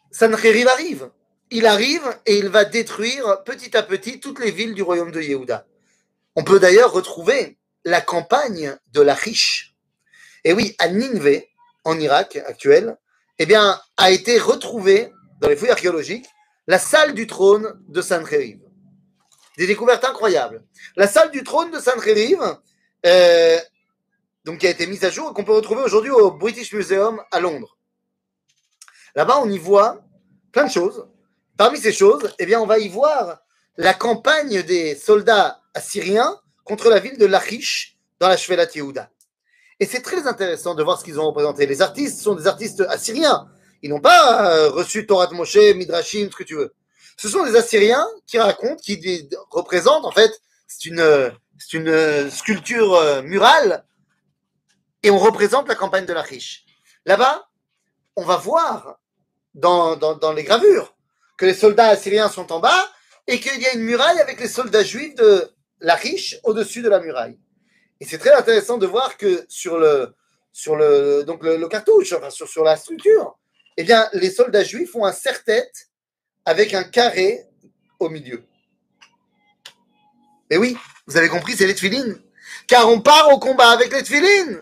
Sancheriv 0.09 0.67
arrive. 0.67 1.11
Il 1.51 1.67
arrive 1.67 2.01
et 2.25 2.39
il 2.39 2.49
va 2.49 2.65
détruire 2.65 3.43
petit 3.43 3.77
à 3.77 3.83
petit 3.83 4.19
toutes 4.19 4.39
les 4.39 4.49
villes 4.49 4.73
du 4.73 4.81
royaume 4.81 5.11
de 5.11 5.21
Yehuda. 5.21 5.67
On 6.35 6.43
peut 6.43 6.59
d'ailleurs 6.59 6.91
retrouver 6.91 7.59
la 7.85 8.01
campagne 8.01 8.75
de 8.91 9.01
la 9.01 9.13
riche. 9.13 9.75
Et 10.43 10.53
oui, 10.53 10.75
à 10.79 10.87
Ninvé, 10.87 11.51
en 11.83 11.99
Irak 11.99 12.37
actuel, 12.37 12.97
eh 13.37 13.45
bien, 13.45 13.79
a 13.97 14.09
été 14.09 14.39
retrouvée 14.39 15.11
dans 15.41 15.47
les 15.47 15.55
fouilles 15.55 15.69
archéologiques 15.69 16.27
la 16.65 16.79
salle 16.79 17.13
du 17.13 17.27
trône 17.27 17.79
de 17.87 18.01
Sancheriv. 18.01 18.60
Des 19.57 19.67
découvertes 19.67 20.03
incroyables. 20.05 20.63
La 20.95 21.07
salle 21.07 21.31
du 21.31 21.43
trône 21.43 21.71
de 21.71 21.79
Sancheriv, 21.79 22.39
euh, 23.05 23.59
donc 24.45 24.59
qui 24.59 24.67
a 24.67 24.69
été 24.69 24.87
mise 24.87 25.03
à 25.03 25.09
jour 25.09 25.31
et 25.31 25.33
qu'on 25.33 25.43
peut 25.43 25.53
retrouver 25.53 25.83
aujourd'hui 25.83 26.11
au 26.11 26.31
British 26.31 26.73
Museum 26.73 27.21
à 27.31 27.39
Londres. 27.39 27.77
Là-bas, 29.15 29.39
on 29.43 29.49
y 29.49 29.57
voit 29.57 30.01
plein 30.51 30.65
de 30.65 30.71
choses. 30.71 31.07
Parmi 31.57 31.77
ces 31.77 31.93
choses, 31.93 32.33
eh 32.39 32.45
bien, 32.45 32.59
on 32.59 32.65
va 32.65 32.79
y 32.79 32.87
voir 32.87 33.41
la 33.77 33.93
campagne 33.93 34.63
des 34.63 34.95
soldats 34.95 35.59
assyriens 35.73 36.39
contre 36.63 36.89
la 36.89 36.99
ville 36.99 37.17
de 37.17 37.25
Lachish 37.25 37.97
dans 38.19 38.29
la 38.29 38.37
Shvelat 38.37 38.69
Yehuda. 38.73 39.09
Et 39.79 39.85
c'est 39.85 40.01
très 40.01 40.27
intéressant 40.27 40.75
de 40.75 40.83
voir 40.83 40.99
ce 40.99 41.03
qu'ils 41.03 41.19
ont 41.19 41.25
représenté. 41.25 41.65
Les 41.65 41.81
artistes 41.81 42.21
sont 42.21 42.35
des 42.35 42.47
artistes 42.47 42.81
assyriens. 42.81 43.47
Ils 43.81 43.89
n'ont 43.89 43.99
pas 43.99 44.53
euh, 44.53 44.69
reçu 44.69 45.07
Torah 45.07 45.27
de 45.27 45.33
Moshe, 45.33 45.57
Midrashim, 45.75 46.29
ce 46.31 46.35
que 46.35 46.43
tu 46.43 46.55
veux. 46.55 46.73
Ce 47.17 47.29
sont 47.29 47.45
des 47.45 47.55
Assyriens 47.55 48.07
qui 48.27 48.39
racontent, 48.39 48.81
qui 48.81 49.29
représentent, 49.49 50.05
en 50.05 50.11
fait, 50.11 50.31
c'est 50.67 50.85
une, 50.85 51.31
c'est 51.59 51.77
une 51.77 52.29
sculpture 52.29 52.95
euh, 52.95 53.21
murale, 53.21 53.85
et 55.03 55.09
on 55.09 55.17
représente 55.17 55.67
la 55.67 55.75
campagne 55.75 56.05
de 56.05 56.13
Lachish. 56.13 56.65
Là-bas, 57.05 57.47
on 58.15 58.23
va 58.23 58.37
voir 58.37 58.99
dans, 59.53 59.95
dans, 59.95 60.33
les 60.33 60.43
gravures 60.43 60.95
que 61.37 61.45
les 61.45 61.53
soldats 61.53 61.89
assyriens 61.89 62.29
sont 62.29 62.51
en 62.51 62.59
bas 62.59 62.89
et 63.27 63.39
qu'il 63.39 63.59
y 63.59 63.65
a 63.65 63.73
une 63.73 63.81
muraille 63.81 64.19
avec 64.19 64.39
les 64.39 64.47
soldats 64.47 64.83
juifs 64.83 65.15
de 65.15 65.49
Lachish 65.79 66.39
au-dessus 66.43 66.81
de 66.81 66.89
la 66.89 66.99
muraille. 66.99 67.39
Et 67.99 68.05
c'est 68.05 68.17
très 68.17 68.33
intéressant 68.33 68.77
de 68.77 68.85
voir 68.85 69.17
que 69.17 69.45
sur 69.47 69.77
le, 69.77 70.15
sur 70.51 70.75
le, 70.75 71.23
donc 71.23 71.43
le, 71.43 71.67
cartouche, 71.67 72.13
sur, 72.29 72.47
sur 72.47 72.63
la 72.63 72.77
structure, 72.77 73.37
eh 73.77 73.83
bien, 73.83 74.09
les 74.13 74.29
soldats 74.29 74.63
juifs 74.63 74.95
ont 74.95 75.05
un 75.05 75.11
serre-tête 75.11 75.90
avec 76.45 76.73
un 76.73 76.83
carré 76.83 77.45
au 77.99 78.09
milieu. 78.09 78.43
Mais 80.49 80.57
oui, 80.57 80.77
vous 81.07 81.17
avez 81.17 81.29
compris, 81.29 81.55
c'est 81.55 81.67
les 81.67 81.75
tefilines. 81.75 82.21
Car 82.67 82.89
on 82.89 83.01
part 83.01 83.29
au 83.29 83.39
combat 83.39 83.69
avec 83.69 83.91
les 83.93 84.03
tefilines. 84.03 84.61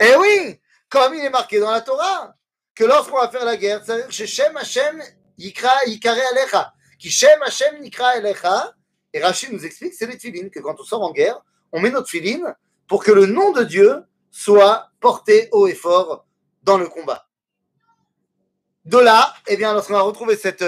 Eh 0.00 0.16
oui, 0.16 0.60
comme 0.88 1.14
il 1.14 1.24
est 1.24 1.30
marqué 1.30 1.60
dans 1.60 1.70
la 1.70 1.80
Torah, 1.80 2.34
que 2.74 2.84
lorsqu'on 2.84 3.18
va 3.18 3.28
faire 3.28 3.44
la 3.44 3.56
guerre, 3.56 3.82
Shem 4.10 4.56
Hashem 4.56 5.02
Yikra 5.36 5.72
Yikare 5.86 6.18
Alecha. 6.32 6.72
Qui 6.98 7.10
Shem 7.10 7.42
Hashem 7.42 7.82
Yikra 7.82 8.08
Alecha. 8.08 8.74
Et 9.12 9.22
Rachid 9.22 9.52
nous 9.52 9.64
explique, 9.64 9.94
c'est 9.94 10.06
les 10.06 10.14
tefilines, 10.14 10.50
que 10.50 10.60
quand 10.60 10.74
on 10.78 10.84
sort 10.84 11.02
en 11.02 11.12
guerre, 11.12 11.40
on 11.72 11.80
met 11.80 11.90
notre 11.90 12.08
filine 12.08 12.54
pour 12.86 13.02
que 13.02 13.10
le 13.10 13.26
nom 13.26 13.52
de 13.52 13.62
Dieu 13.62 14.02
soit 14.30 14.90
porté 15.00 15.48
haut 15.52 15.66
et 15.66 15.74
fort 15.74 16.26
dans 16.62 16.78
le 16.78 16.88
combat. 16.88 17.26
De 18.84 18.98
là, 18.98 19.34
eh 19.46 19.56
bien, 19.56 19.72
lorsqu'on 19.72 19.94
a 19.94 20.00
retrouvé 20.00 20.36
cette 20.36 20.64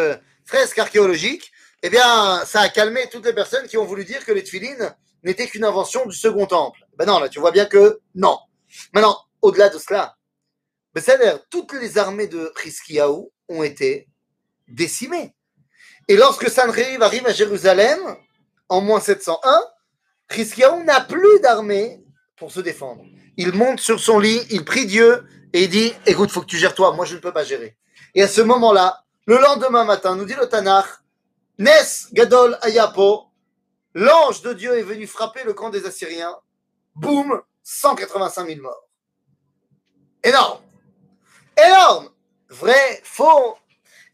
euh, 0.54 0.58
fresque 0.58 0.78
archéologique, 0.78 1.52
eh 1.82 1.90
bien, 1.90 2.44
ça 2.44 2.60
a 2.60 2.68
calmé 2.68 3.08
toutes 3.10 3.24
les 3.24 3.32
personnes 3.32 3.66
qui 3.66 3.78
ont 3.78 3.84
voulu 3.84 4.04
dire 4.04 4.24
que 4.24 4.32
les 4.32 4.44
tefilines 4.44 4.94
n'étaient 5.22 5.46
qu'une 5.46 5.64
invention 5.64 6.06
du 6.06 6.16
second 6.16 6.46
temple. 6.46 6.80
Ben 6.96 7.06
non, 7.06 7.18
là, 7.18 7.28
tu 7.28 7.40
vois 7.40 7.52
bien 7.52 7.66
que 7.66 8.00
non. 8.14 8.38
Maintenant, 8.92 9.18
au-delà 9.42 9.68
de 9.68 9.78
cela, 9.78 10.16
ben, 10.94 11.40
toutes 11.50 11.72
les 11.74 11.98
armées 11.98 12.26
de 12.26 12.52
Hiskiaou 12.64 13.32
ont 13.48 13.62
été 13.62 14.08
décimées. 14.68 15.34
Et 16.08 16.16
lorsque 16.16 16.50
Sancheriv 16.50 17.02
arrive 17.02 17.26
à 17.26 17.32
Jérusalem, 17.32 17.98
en 18.68 18.80
moins 18.80 19.00
701, 19.00 19.60
Hiskiaou 20.36 20.82
n'a 20.84 21.00
plus 21.00 21.40
d'armée 21.40 22.02
pour 22.36 22.50
se 22.50 22.60
défendre. 22.60 23.04
Il 23.36 23.52
monte 23.52 23.80
sur 23.80 24.00
son 24.00 24.18
lit, 24.18 24.40
il 24.50 24.64
prie 24.64 24.86
Dieu 24.86 25.24
et 25.52 25.64
il 25.64 25.68
dit 25.68 25.92
Écoute, 26.06 26.30
faut 26.30 26.40
que 26.40 26.46
tu 26.46 26.58
gères 26.58 26.74
toi, 26.74 26.92
moi 26.92 27.04
je 27.04 27.14
ne 27.14 27.20
peux 27.20 27.32
pas 27.32 27.44
gérer. 27.44 27.76
Et 28.14 28.22
à 28.22 28.28
ce 28.28 28.40
moment-là, 28.40 29.04
le 29.30 29.38
lendemain 29.38 29.84
matin, 29.84 30.16
nous 30.16 30.24
dit 30.24 30.34
le 30.34 30.48
Tanakh 30.48 30.88
Nes 31.56 32.08
Gadol 32.12 32.58
Ayapo, 32.62 33.26
l'ange 33.94 34.42
de 34.42 34.52
Dieu 34.54 34.76
est 34.76 34.82
venu 34.82 35.06
frapper 35.06 35.44
le 35.44 35.54
camp 35.54 35.70
des 35.70 35.86
Assyriens. 35.86 36.36
Boum 36.96 37.40
185 37.62 38.48
000 38.48 38.60
morts. 38.60 38.88
Énorme 40.24 40.60
Énorme 41.56 42.10
Vrai 42.48 43.00
Faux 43.04 43.56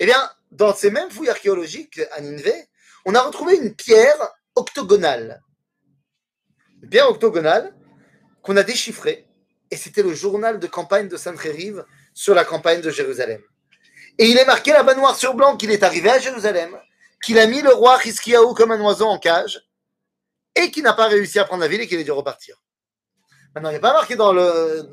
Eh 0.00 0.04
bien, 0.04 0.30
dans 0.50 0.74
ces 0.74 0.90
mêmes 0.90 1.10
fouilles 1.10 1.30
archéologiques 1.30 1.98
à 2.12 2.20
Nineveh, 2.20 2.68
on 3.06 3.14
a 3.14 3.22
retrouvé 3.22 3.56
une 3.56 3.74
pierre 3.74 4.34
octogonale. 4.54 5.40
Une 6.82 6.90
pierre 6.90 7.08
octogonale 7.08 7.74
qu'on 8.42 8.58
a 8.58 8.62
déchiffrée, 8.62 9.26
et 9.70 9.76
c'était 9.76 10.02
le 10.02 10.12
journal 10.12 10.60
de 10.60 10.66
campagne 10.66 11.08
de 11.08 11.16
Sainte-Rérive 11.16 11.86
sur 12.12 12.34
la 12.34 12.44
campagne 12.44 12.82
de 12.82 12.90
Jérusalem. 12.90 13.40
Et 14.18 14.28
il 14.30 14.38
est 14.38 14.44
marqué 14.44 14.72
là-bas 14.72 14.94
noir 14.94 15.16
sur 15.16 15.34
blanc 15.34 15.56
qu'il 15.56 15.70
est 15.70 15.82
arrivé 15.82 16.10
à 16.10 16.18
Jérusalem, 16.18 16.78
qu'il 17.22 17.38
a 17.38 17.46
mis 17.46 17.60
le 17.60 17.72
roi 17.72 17.98
Hiskiaou 18.04 18.54
comme 18.54 18.72
un 18.72 18.80
oiseau 18.80 19.06
en 19.06 19.18
cage, 19.18 19.62
et 20.54 20.70
qu'il 20.70 20.82
n'a 20.82 20.94
pas 20.94 21.08
réussi 21.08 21.38
à 21.38 21.44
prendre 21.44 21.62
la 21.62 21.68
ville 21.68 21.82
et 21.82 21.86
qu'il 21.86 21.98
a 21.98 22.02
dû 22.02 22.12
repartir. 22.12 22.56
Maintenant, 23.54 23.70
il 23.70 23.74
n'est 23.74 23.80
pas 23.80 23.92
marqué 23.92 24.16
dans, 24.16 24.32
le, 24.32 24.88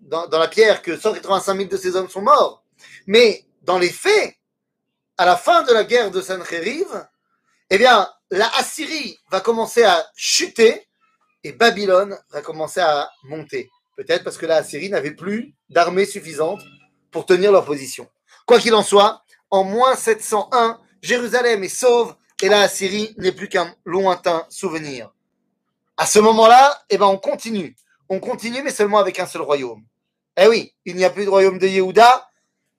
dans, 0.00 0.28
la 0.30 0.48
pierre 0.48 0.82
que 0.82 0.96
185 0.96 1.56
000 1.56 1.68
de 1.68 1.76
ces 1.76 1.96
hommes 1.96 2.08
sont 2.08 2.22
morts, 2.22 2.64
mais 3.06 3.44
dans 3.62 3.78
les 3.78 3.90
faits, 3.90 4.34
à 5.18 5.24
la 5.24 5.36
fin 5.36 5.62
de 5.62 5.72
la 5.72 5.84
guerre 5.84 6.10
de 6.10 6.20
Sancheriv, 6.20 6.86
eh 7.70 7.78
bien, 7.78 8.08
la 8.30 8.48
Assyrie 8.56 9.18
va 9.30 9.40
commencer 9.40 9.84
à 9.84 10.06
chuter 10.14 10.86
et 11.42 11.52
Babylone 11.52 12.18
va 12.30 12.42
commencer 12.42 12.80
à 12.80 13.10
monter. 13.24 13.70
Peut-être 13.96 14.24
parce 14.24 14.36
que 14.36 14.46
la 14.46 14.56
Assyrie 14.56 14.90
n'avait 14.90 15.14
plus 15.14 15.54
d'armée 15.70 16.04
suffisante 16.04 16.60
pour 17.10 17.24
tenir 17.24 17.50
leur 17.50 17.64
position. 17.64 18.08
Quoi 18.46 18.60
qu'il 18.60 18.74
en 18.74 18.82
soit, 18.82 19.22
en 19.50 19.64
moins 19.64 19.96
701, 19.96 20.80
Jérusalem 21.02 21.64
est 21.64 21.68
sauve 21.68 22.14
et 22.40 22.48
la 22.48 22.62
Assyrie 22.62 23.14
n'est 23.18 23.32
plus 23.32 23.48
qu'un 23.48 23.74
lointain 23.84 24.46
souvenir. 24.48 25.12
À 25.96 26.06
ce 26.06 26.20
moment-là, 26.20 26.84
eh 26.90 26.96
ben, 26.96 27.06
on 27.06 27.18
continue. 27.18 27.74
On 28.08 28.20
continue, 28.20 28.62
mais 28.62 28.70
seulement 28.70 28.98
avec 28.98 29.18
un 29.18 29.26
seul 29.26 29.42
royaume. 29.42 29.82
Eh 30.36 30.46
oui, 30.46 30.74
il 30.84 30.94
n'y 30.94 31.04
a 31.04 31.10
plus 31.10 31.24
de 31.24 31.30
royaume 31.30 31.58
de 31.58 31.66
Yehuda. 31.66 32.28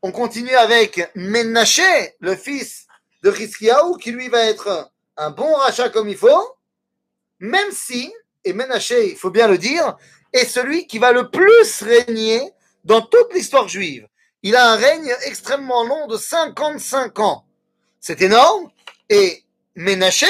On 0.01 0.11
continue 0.11 0.55
avec 0.55 1.11
Menaché, 1.15 2.15
le 2.19 2.35
fils 2.35 2.87
de 3.23 3.31
Hiskiaou, 3.31 3.97
qui 3.97 4.11
lui 4.11 4.29
va 4.29 4.45
être 4.45 4.89
un 5.17 5.31
bon 5.31 5.53
rachat 5.55 5.89
comme 5.89 6.07
il 6.07 6.15
faut, 6.15 6.55
même 7.39 7.71
si 7.71 8.13
et 8.45 8.53
Menaché, 8.53 9.11
il 9.11 9.17
faut 9.17 9.31
bien 9.31 9.47
le 9.47 9.57
dire, 9.57 9.97
est 10.31 10.45
celui 10.45 10.87
qui 10.87 10.99
va 10.99 11.11
le 11.11 11.29
plus 11.29 11.81
régner 11.81 12.53
dans 12.85 13.01
toute 13.01 13.33
l'histoire 13.33 13.67
juive. 13.67 14.07
Il 14.43 14.55
a 14.55 14.71
un 14.71 14.75
règne 14.75 15.13
extrêmement 15.25 15.83
long 15.83 16.07
de 16.07 16.17
55 16.17 17.19
ans. 17.19 17.45
C'est 17.99 18.21
énorme. 18.21 18.69
Et 19.09 19.43
Ménaché, 19.75 20.27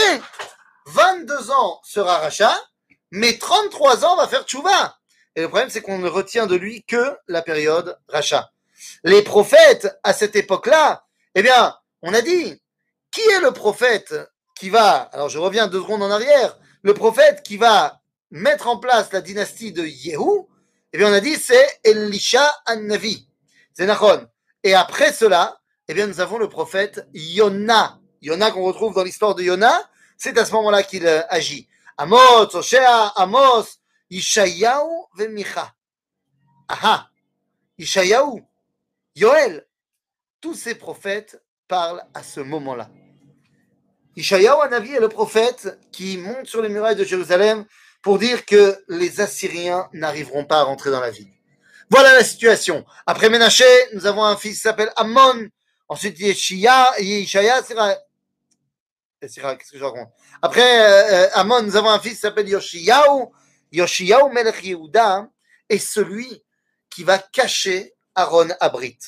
22 0.87 1.51
ans 1.51 1.79
sera 1.83 2.19
rachat, 2.19 2.55
mais 3.11 3.37
33 3.37 4.05
ans 4.05 4.15
va 4.15 4.27
faire 4.27 4.43
tchouva. 4.43 4.97
Et 5.35 5.41
le 5.41 5.49
problème, 5.49 5.69
c'est 5.69 5.81
qu'on 5.81 5.99
ne 5.99 6.09
retient 6.09 6.47
de 6.47 6.55
lui 6.55 6.83
que 6.83 7.17
la 7.27 7.41
période 7.41 7.97
rachat. 8.07 8.51
Les 9.03 9.21
prophètes, 9.21 9.87
à 10.03 10.13
cette 10.13 10.35
époque-là, 10.35 11.05
eh 11.35 11.41
bien, 11.41 11.75
on 12.01 12.13
a 12.13 12.21
dit, 12.21 12.61
qui 13.11 13.21
est 13.21 13.39
le 13.39 13.51
prophète 13.51 14.15
qui 14.55 14.69
va, 14.69 15.09
alors 15.13 15.29
je 15.29 15.37
reviens 15.37 15.67
deux 15.67 15.81
secondes 15.81 16.03
en 16.03 16.11
arrière, 16.11 16.57
le 16.81 16.93
prophète 16.93 17.43
qui 17.43 17.57
va 17.57 18.01
mettre 18.31 18.67
en 18.67 18.77
place 18.77 19.11
la 19.11 19.21
dynastie 19.21 19.71
de 19.71 19.85
Yehou, 19.85 20.49
eh 20.93 20.97
bien, 20.97 21.09
on 21.09 21.13
a 21.13 21.19
dit 21.19 21.35
c'est 21.35 21.79
Elisha 21.83 22.55
an-Navi. 22.65 23.27
Et 24.63 24.73
après 24.73 25.13
cela, 25.13 25.59
eh 25.87 25.93
bien, 25.93 26.07
nous 26.07 26.19
avons 26.19 26.37
le 26.37 26.49
prophète 26.49 27.07
Yona. 27.13 27.99
Yona 28.21 28.51
qu'on 28.51 28.63
retrouve 28.63 28.95
dans 28.95 29.03
l'histoire 29.03 29.35
de 29.35 29.43
Yona, 29.43 29.89
c'est 30.17 30.37
à 30.37 30.45
ce 30.45 30.51
moment-là 30.53 30.83
qu'il 30.83 31.05
euh, 31.05 31.21
agit. 31.29 31.67
Amos, 31.97 32.55
Oshea, 32.55 33.07
Amos, 33.15 33.65
Ishayahu 34.09 35.05
ve 35.15 35.27
Micha. 35.27 35.73
Aha. 36.67 37.09
Ishayahu, 37.77 38.43
Yoel. 39.15 39.65
Tous 40.41 40.55
ces 40.55 40.75
prophètes 40.75 41.41
parlent 41.67 42.03
à 42.13 42.23
ce 42.23 42.39
moment-là. 42.39 42.89
Ishayahu 44.15 44.61
Anavi 44.63 44.93
est 44.93 44.99
le 44.99 45.09
prophète 45.09 45.79
qui 45.91 46.17
monte 46.17 46.47
sur 46.47 46.61
les 46.61 46.69
murailles 46.69 46.95
de 46.95 47.03
Jérusalem 47.03 47.65
pour 48.01 48.17
dire 48.17 48.45
que 48.45 48.83
les 48.87 49.21
Assyriens 49.21 49.89
n'arriveront 49.93 50.45
pas 50.45 50.59
à 50.59 50.63
rentrer 50.63 50.89
dans 50.89 51.01
la 51.01 51.11
ville. 51.11 51.36
Voilà 51.89 52.13
la 52.13 52.23
situation. 52.23 52.85
Après 53.05 53.29
Ménaché, 53.29 53.65
nous 53.93 54.05
avons 54.05 54.23
un 54.23 54.35
fils 54.35 54.55
qui 54.55 54.61
s'appelle 54.61 54.91
Ammon. 54.95 55.47
Ensuite, 55.87 56.19
Yeshia, 56.19 56.99
Yeshaya, 56.99 57.61
Qu'est-ce 59.19 59.39
que 59.39 59.79
je 59.79 59.83
raconte? 59.83 60.09
Après 60.41 60.61
euh, 60.61 61.29
Ammon, 61.33 61.63
nous 61.63 61.75
avons 61.75 61.89
un 61.89 61.99
fils 61.99 62.15
qui 62.15 62.19
s'appelle 62.19 62.47
Yoshiyahu. 62.47 63.25
Yoshiyahu 63.71 64.31
Melech 64.31 64.63
Yehuda 64.63 65.27
est 65.69 65.79
celui 65.79 66.43
qui 66.89 67.03
va 67.03 67.17
cacher 67.17 67.95
Aaron 68.15 68.49
Abrit. 68.59 68.99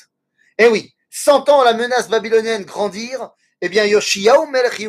Eh 0.57 0.67
oui, 0.67 0.93
sentant 1.09 1.63
la 1.63 1.73
menace 1.73 2.09
babylonienne 2.09 2.63
grandir, 2.63 3.29
eh 3.61 3.69
bien 3.69 3.85
Yoshiyahu 3.85 4.47
Melech 4.49 4.81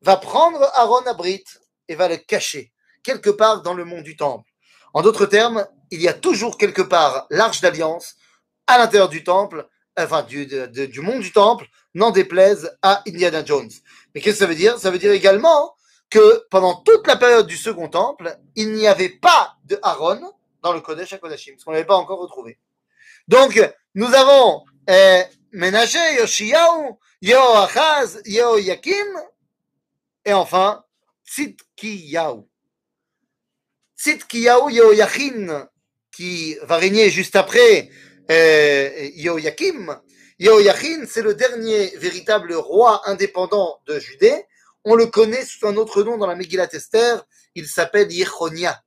va 0.00 0.16
prendre 0.16 0.62
Aaron 0.74 1.06
Abrit 1.06 1.44
et 1.88 1.96
va 1.96 2.08
le 2.08 2.16
cacher 2.18 2.72
quelque 3.02 3.30
part 3.30 3.62
dans 3.62 3.74
le 3.74 3.84
monde 3.84 4.04
du 4.04 4.16
temple. 4.16 4.48
En 4.94 5.02
d'autres 5.02 5.26
termes, 5.26 5.66
il 5.90 6.00
y 6.00 6.08
a 6.08 6.12
toujours 6.12 6.58
quelque 6.58 6.82
part 6.82 7.26
l'arche 7.30 7.60
d'alliance 7.60 8.16
à 8.66 8.78
l'intérieur 8.78 9.08
du 9.08 9.22
temple, 9.24 9.68
enfin 9.96 10.22
du, 10.22 10.46
du 10.46 11.00
monde 11.00 11.20
du 11.20 11.32
temple, 11.32 11.66
n'en 11.94 12.10
déplaise 12.10 12.76
à 12.82 13.02
Indiana 13.06 13.44
Jones. 13.44 13.70
Mais 14.14 14.20
qu'est-ce 14.20 14.36
que 14.36 14.44
ça 14.44 14.46
veut 14.46 14.54
dire? 14.54 14.78
Ça 14.78 14.90
veut 14.90 14.98
dire 14.98 15.12
également 15.12 15.74
que 16.10 16.46
pendant 16.50 16.76
toute 16.76 17.06
la 17.06 17.16
période 17.16 17.46
du 17.46 17.56
second 17.56 17.88
temple, 17.88 18.38
il 18.54 18.72
n'y 18.72 18.86
avait 18.86 19.08
pas 19.08 19.56
de 19.64 19.78
Aaron 19.82 20.32
dans 20.62 20.72
le 20.72 20.80
Kodesh 20.80 21.12
HaKodashim, 21.12 21.52
parce 21.52 21.64
qu'on 21.64 21.70
ne 21.70 21.76
l'avait 21.76 21.86
pas 21.86 21.96
encore 21.96 22.18
retrouvé. 22.18 22.58
Donc, 23.28 23.60
nous 23.94 24.12
avons 24.14 24.64
eh, 24.88 25.22
Ménager, 25.52 26.16
Yoshiyahu, 26.18 26.94
Yehoachaz, 27.22 28.20
Yehoyakim, 28.24 29.20
Et 30.24 30.32
enfin, 30.32 30.84
Tzidkiyahu. 31.24 32.48
Tzidkiyahu 33.96 34.70
Yehoyachin, 34.70 35.68
qui 36.16 36.56
va 36.62 36.78
régner 36.78 37.10
juste 37.10 37.36
après 37.36 37.90
euh, 38.30 39.10
Yehoyakim. 39.14 40.00
Yehoyachin, 40.38 41.04
c'est 41.06 41.20
le 41.20 41.34
dernier 41.34 41.94
véritable 41.98 42.54
roi 42.54 43.02
indépendant 43.04 43.80
de 43.86 43.98
Judée. 43.98 44.44
On 44.84 44.94
le 44.94 45.06
connaît 45.06 45.44
sous 45.44 45.66
un 45.66 45.76
autre 45.76 46.02
nom 46.02 46.16
dans 46.16 46.26
la 46.26 46.34
Megillat 46.34 46.68
Esther. 46.72 47.26
Il 47.54 47.66
s'appelle 47.68 48.10
Yechonia. 48.10 48.82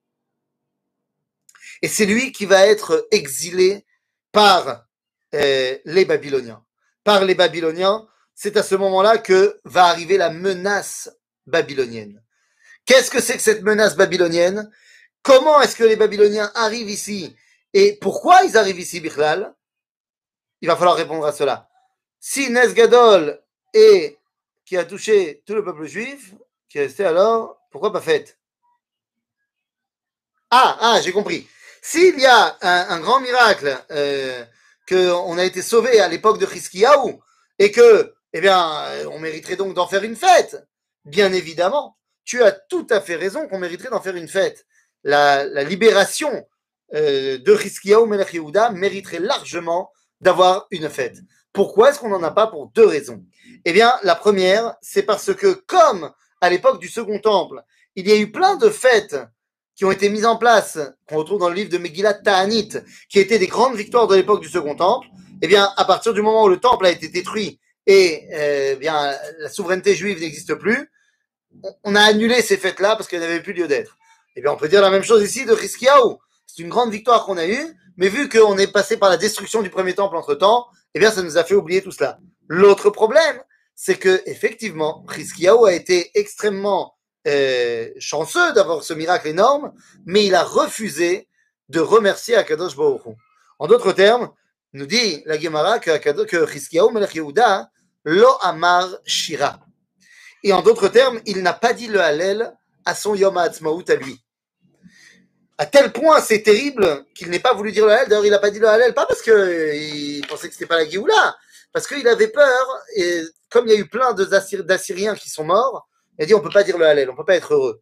Et 1.83 1.87
c'est 1.87 2.07
lui 2.07 2.31
qui 2.31 2.45
va 2.45 2.65
être 2.65 3.07
exilé 3.11 3.85
par 4.31 4.85
euh, 5.35 5.77
les 5.85 6.05
Babyloniens. 6.05 6.63
Par 7.03 7.25
les 7.25 7.35
Babyloniens, 7.35 8.07
c'est 8.33 8.57
à 8.57 8.63
ce 8.63 8.73
moment-là 8.73 9.19
que 9.19 9.59
va 9.65 9.85
arriver 9.85 10.17
la 10.17 10.31
menace 10.31 11.09
babylonienne. 11.45 12.23
Qu'est-ce 12.85 13.11
que 13.11 13.21
c'est 13.21 13.35
que 13.35 13.43
cette 13.43 13.61
menace 13.61 13.95
babylonienne? 13.95 14.69
Comment 15.21 15.61
est-ce 15.61 15.75
que 15.75 15.83
les 15.83 15.95
Babyloniens 15.95 16.51
arrivent 16.55 16.89
ici 16.89 17.35
Et 17.73 17.97
pourquoi 17.99 18.43
ils 18.43 18.57
arrivent 18.57 18.79
ici, 18.79 18.99
Bichlal? 18.99 19.53
Il 20.61 20.67
va 20.67 20.75
falloir 20.75 20.95
répondre 20.95 21.25
à 21.25 21.31
cela. 21.31 21.69
Si 22.19 22.49
Nesgadol 22.49 23.41
et 23.73 24.17
qui 24.65 24.77
a 24.77 24.85
touché 24.85 25.43
tout 25.45 25.55
le 25.55 25.63
peuple 25.63 25.85
juif, 25.85 26.33
qui 26.67 26.77
est 26.77 26.83
resté 26.83 27.05
alors, 27.05 27.59
pourquoi 27.71 27.91
pas 27.91 28.01
fait 28.01 28.37
Ah, 30.51 30.77
ah, 30.79 31.01
j'ai 31.01 31.11
compris. 31.11 31.47
S'il 31.81 32.19
y 32.19 32.25
a 32.25 32.57
un, 32.61 32.99
grand 32.99 33.19
miracle, 33.19 33.77
euh, 33.91 34.43
qu'on 34.87 35.37
a 35.37 35.43
été 35.43 35.61
sauvé 35.61 35.99
à 35.99 36.07
l'époque 36.07 36.39
de 36.39 36.45
Chiskiyahu, 36.45 37.15
et 37.57 37.71
que, 37.71 38.13
eh 38.33 38.41
bien, 38.41 39.07
on 39.11 39.19
mériterait 39.19 39.55
donc 39.55 39.73
d'en 39.73 39.87
faire 39.87 40.03
une 40.03 40.15
fête, 40.15 40.67
bien 41.05 41.31
évidemment, 41.33 41.97
tu 42.25 42.43
as 42.43 42.51
tout 42.51 42.85
à 42.89 43.01
fait 43.01 43.15
raison 43.15 43.47
qu'on 43.47 43.59
mériterait 43.59 43.89
d'en 43.89 44.01
faire 44.01 44.15
une 44.15 44.27
fête. 44.27 44.65
La, 45.03 45.63
libération 45.63 46.45
euh, 46.93 47.37
de 47.37 47.57
Chiskiyahu 47.57 48.07
Melech 48.07 48.33
Yehuda 48.33 48.71
mériterait 48.71 49.19
largement 49.19 49.91
d'avoir 50.21 50.67
une 50.71 50.89
fête. 50.89 51.17
Pourquoi 51.53 51.89
est-ce 51.89 51.99
qu'on 51.99 52.09
n'en 52.09 52.23
a 52.23 52.31
pas 52.31 52.47
Pour 52.47 52.67
deux 52.71 52.85
raisons? 52.85 53.23
Eh 53.65 53.73
bien, 53.73 53.93
la 54.03 54.15
première, 54.15 54.75
c'est 54.81 55.03
parce 55.03 55.33
que 55.33 55.53
comme 55.53 56.11
à 56.41 56.49
l'époque 56.49 56.79
du 56.79 56.87
Second 56.87 57.19
Temple, 57.19 57.61
il 57.95 58.07
y 58.07 58.11
a 58.11 58.17
eu 58.17 58.31
plein 58.31 58.55
de 58.55 58.69
fêtes 58.69 59.17
qui 59.75 59.85
ont 59.85 59.91
été 59.91 60.09
mises 60.09 60.25
en 60.25 60.37
place, 60.37 60.77
qu'on 61.07 61.17
retrouve 61.17 61.39
dans 61.39 61.49
le 61.49 61.55
livre 61.55 61.69
de 61.69 61.77
Megillat 61.77 62.15
Ta'anit, 62.15 62.69
qui 63.07 63.19
étaient 63.19 63.39
des 63.39 63.47
grandes 63.47 63.75
victoires 63.75 64.07
de 64.07 64.15
l'époque 64.15 64.41
du 64.41 64.49
Second 64.49 64.75
Temple, 64.75 65.07
eh 65.41 65.47
bien, 65.47 65.71
à 65.77 65.85
partir 65.85 66.13
du 66.13 66.21
moment 66.21 66.43
où 66.43 66.49
le 66.49 66.59
temple 66.59 66.85
a 66.85 66.91
été 66.91 67.07
détruit 67.07 67.59
et 67.87 68.27
eh 68.31 68.75
bien 68.75 69.15
la 69.39 69.49
souveraineté 69.49 69.95
juive 69.95 70.19
n'existe 70.19 70.53
plus, 70.55 70.91
on 71.83 71.95
a 71.95 72.01
annulé 72.01 72.41
ces 72.41 72.57
fêtes-là 72.57 72.95
parce 72.95 73.07
qu'elles 73.07 73.21
n'avaient 73.21 73.41
plus 73.41 73.53
lieu 73.53 73.67
d'être. 73.67 73.97
Eh 74.35 74.41
bien, 74.41 74.51
on 74.51 74.57
peut 74.57 74.69
dire 74.69 74.81
la 74.81 74.89
même 74.89 75.03
chose 75.03 75.23
ici 75.23 75.45
de 75.45 75.53
Riskiaou. 75.53 76.19
C'est 76.45 76.61
une 76.61 76.69
grande 76.69 76.91
victoire 76.91 77.25
qu'on 77.25 77.37
a 77.37 77.47
eue, 77.47 77.77
mais 77.97 78.09
vu 78.09 78.29
qu'on 78.29 78.57
est 78.57 78.71
passé 78.71 78.97
par 78.97 79.09
la 79.09 79.17
destruction 79.17 79.61
du 79.61 79.69
premier 79.69 79.93
temple 79.93 80.15
entre-temps, 80.15 80.67
eh 80.93 80.99
bien, 80.99 81.11
ça 81.11 81.21
nous 81.21 81.37
a 81.37 81.43
fait 81.43 81.55
oublier 81.55 81.81
tout 81.81 81.91
cela. 81.91 82.19
L'autre 82.47 82.89
problème, 82.89 83.41
c'est 83.75 83.97
que 83.97 84.21
effectivement, 84.25 85.05
Riskiaou 85.07 85.65
a 85.65 85.73
été 85.73 86.11
extrêmement 86.15 86.95
euh, 87.27 87.89
chanceux 87.99 88.53
d'avoir 88.53 88.83
ce 88.83 88.93
miracle 88.93 89.27
énorme, 89.27 89.73
mais 90.05 90.25
il 90.25 90.35
a 90.35 90.43
refusé 90.43 91.27
de 91.69 91.79
remercier 91.79 92.35
Akadosh 92.35 92.75
Baruch 92.75 93.01
En 93.59 93.67
d'autres 93.67 93.91
termes, 93.91 94.31
nous 94.73 94.85
dit 94.85 95.23
la 95.25 95.39
Gemara 95.39 95.79
que, 95.79 95.97
que 96.25 96.45
Chizkiyahu 96.45 96.91
Melech 96.91 97.15
Yehuda 97.15 97.69
lo 98.03 98.29
amar 98.41 98.87
shira. 99.05 99.59
Et 100.43 100.53
en 100.53 100.61
d'autres 100.61 100.87
termes, 100.87 101.19
il 101.25 101.41
n'a 101.41 101.53
pas 101.53 101.73
dit 101.73 101.87
le 101.87 101.99
Hallel 101.99 102.53
à 102.89 102.95
son 102.95 103.15
Yom 103.15 103.37
HaAtzmaut 103.37 103.83
à 103.87 103.95
lui. 103.95 104.19
À 105.59 105.65
tel 105.65 105.91
point, 105.91 106.21
c'est 106.21 106.41
terrible 106.41 107.05
qu'il 107.13 107.29
n'ait 107.29 107.39
pas 107.39 107.53
voulu 107.53 107.71
dire 107.71 107.85
le 107.85 107.91
Hallel. 107.91 108.07
D'ailleurs, 108.07 108.25
il 108.25 108.31
n'a 108.31 108.39
pas 108.39 108.49
dit 108.49 108.59
le 108.59 108.67
Hallel, 108.67 108.93
pas 108.93 109.05
parce 109.05 109.21
qu'il 109.21 110.25
pensait 110.27 110.47
que 110.47 110.53
c'était 110.53 110.65
pas 110.65 110.77
la 110.77 110.89
Géoula, 110.89 111.35
parce 111.71 111.85
qu'il 111.85 112.07
avait 112.07 112.29
peur, 112.29 112.79
et 112.95 113.21
comme 113.49 113.67
il 113.67 113.73
y 113.73 113.75
a 113.75 113.79
eu 113.79 113.87
plein 113.87 114.13
d'Assyriens 114.13 115.15
qui 115.15 115.29
sont 115.29 115.43
morts, 115.43 115.87
il 116.17 116.23
a 116.23 116.25
dit 116.25 116.33
on 116.33 116.39
peut 116.39 116.49
pas 116.49 116.63
dire 116.63 116.77
le 116.77 116.85
Hallel, 116.85 117.09
on 117.09 117.15
peut 117.15 117.25
pas 117.25 117.35
être 117.35 117.53
heureux. 117.53 117.81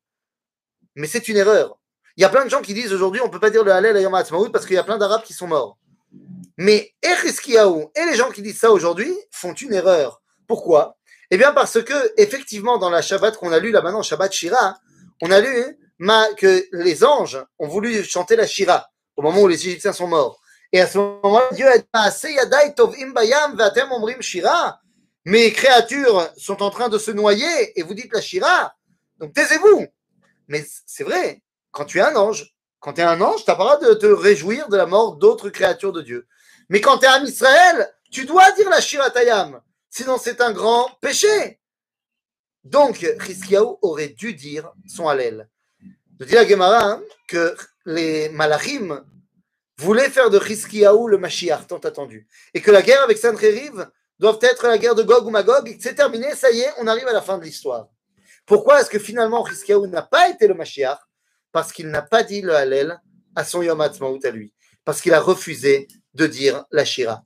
Mais 0.96 1.08
c'est 1.08 1.28
une 1.28 1.38
erreur. 1.38 1.80
Il 2.18 2.22
y 2.22 2.26
a 2.26 2.30
plein 2.30 2.44
de 2.44 2.50
gens 2.50 2.62
qui 2.62 2.74
disent 2.74 2.92
aujourd'hui 2.92 3.22
on 3.22 3.30
peut 3.30 3.40
pas 3.40 3.52
dire 3.52 3.64
le 3.64 3.72
Hallel 3.72 3.96
à 3.96 4.02
Yom 4.02 4.14
HaAtzmaut 4.14 4.50
parce 4.50 4.66
qu'il 4.66 4.76
y 4.76 4.80
a 4.80 4.84
plein 4.84 4.98
d'Arabes 4.98 5.24
qui 5.24 5.34
sont 5.34 5.48
morts. 5.48 5.78
Mais 6.58 6.96
Echiskiaou 7.04 7.92
et 7.96 8.06
les 8.06 8.16
gens 8.16 8.32
qui 8.32 8.42
disent 8.42 8.60
ça 8.60 8.72
aujourd'hui 8.72 9.16
font 9.32 9.54
une 9.54 9.74
erreur. 9.74 10.22
Pourquoi? 10.48 10.98
Eh 11.30 11.38
bien 11.38 11.54
parce 11.54 11.82
que 11.84 12.14
effectivement 12.18 12.80
dans 12.80 12.90
la 12.90 13.04
Shabbat 13.04 13.38
qu'on 13.38 13.52
a 13.52 13.60
lu 13.60 13.70
là 13.70 13.82
maintenant, 13.84 14.02
Shabbat 14.02 14.32
Shira, 14.32 14.80
on 15.22 15.32
a 15.32 15.40
lu 15.40 15.78
que 16.38 16.66
les 16.72 17.04
anges 17.04 17.38
ont 17.60 17.68
voulu 17.68 18.04
chanter 18.04 18.36
la 18.36 18.48
Shira 18.48 18.90
au 19.16 19.22
moment 19.22 19.42
où 19.42 19.48
les 19.48 19.68
Égyptiens 19.68 19.94
sont 19.94 20.08
morts. 20.08 20.42
Et 20.72 20.82
à 20.82 20.88
ce 20.88 20.98
moment-là, 20.98 21.50
Dieu 21.54 21.68
a 21.68 21.78
dit 21.78 21.86
Shira 24.22 24.82
mes 25.30 25.52
créatures 25.52 26.32
sont 26.38 26.64
en 26.64 26.70
train 26.70 26.88
de 26.88 26.98
se 26.98 27.12
noyer 27.12 27.78
et 27.78 27.84
vous 27.84 27.94
dites 27.94 28.14
la 28.14 28.22
Shira, 28.22 28.74
donc 29.18 29.34
taisez-vous. 29.34 29.86
Mais 30.48 30.66
c'est 30.86 31.04
vrai, 31.04 31.44
quand 31.72 31.84
tu 31.84 31.98
es 31.98 32.02
un 32.02 32.16
ange, 32.16 32.56
quand 32.80 32.94
tu 32.94 33.02
es 33.02 33.04
un 33.04 33.20
ange, 33.20 33.44
tu 33.44 33.52
n'as 33.52 33.58
pas 33.58 33.76
de 33.76 33.94
te 33.94 34.06
réjouir 34.06 34.70
de 34.70 34.78
la 34.78 34.86
mort 34.86 35.18
d'autres 35.18 35.50
créatures 35.50 35.92
de 35.92 36.02
Dieu. 36.02 36.26
Mais 36.70 36.80
quand 36.80 37.00
tu 37.00 37.08
es 37.08 37.10
un 37.10 37.26
Israël, 37.26 37.94
tu 38.10 38.24
dois 38.24 38.50
dire 38.54 38.70
la 38.70 38.80
Shira 38.80 39.10
Tayam, 39.10 39.60
sinon 39.90 40.18
c'est 40.18 40.40
un 40.40 40.54
grand 40.54 40.90
péché. 41.02 41.60
Donc, 42.70 43.06
Chizkiyahu 43.26 43.78
aurait 43.82 44.10
dû 44.10 44.34
dire 44.34 44.72
son 44.88 45.08
Hallel. 45.08 45.48
Je 46.20 46.26
dis 46.26 46.38
à 46.38 46.46
Gemara 46.46 46.84
hein, 46.84 47.02
que 47.28 47.56
les 47.86 48.30
Malachim 48.30 49.06
voulaient 49.78 50.10
faire 50.10 50.30
de 50.30 50.40
Chizkiyahu 50.40 51.10
le 51.10 51.18
Mashiach 51.18 51.68
tant 51.68 51.78
attendu. 51.78 52.28
Et 52.54 52.62
que 52.62 52.72
la 52.72 52.82
guerre 52.82 53.04
avec 53.04 53.18
Sancheriv 53.18 53.88
doivent 54.20 54.40
être 54.42 54.68
la 54.68 54.78
guerre 54.78 54.96
de 54.96 55.04
Gog 55.04 55.26
ou 55.26 55.30
Magog, 55.30 55.78
c'est 55.80 55.96
terminé, 55.96 56.36
ça 56.36 56.52
y 56.52 56.60
est, 56.60 56.74
on 56.80 56.88
arrive 56.88 57.08
à 57.08 57.14
la 57.14 57.22
fin 57.22 57.38
de 57.38 57.44
l'histoire. 57.44 57.88
Pourquoi 58.46 58.82
est-ce 58.82 58.90
que 58.90 59.00
finalement 59.00 59.46
Chizkiyahu 59.46 59.88
n'a 59.88 60.02
pas 60.02 60.30
été 60.30 60.48
le 60.48 60.54
Mashiach? 60.54 61.00
Parce 61.54 61.72
qu'il 61.72 61.88
n'a 61.88 62.02
pas 62.02 62.24
dit 62.24 62.42
le 62.42 62.54
Hallel 62.54 63.00
à 63.36 63.46
son 63.46 63.62
Yom 63.62 63.80
à 63.80 63.90
lui. 64.32 64.54
Parce 64.84 65.00
qu'il 65.00 65.14
a 65.14 65.22
refusé 65.22 65.88
de 66.14 66.28
dire 66.28 66.66
la 66.72 66.84
Shira. 66.84 67.24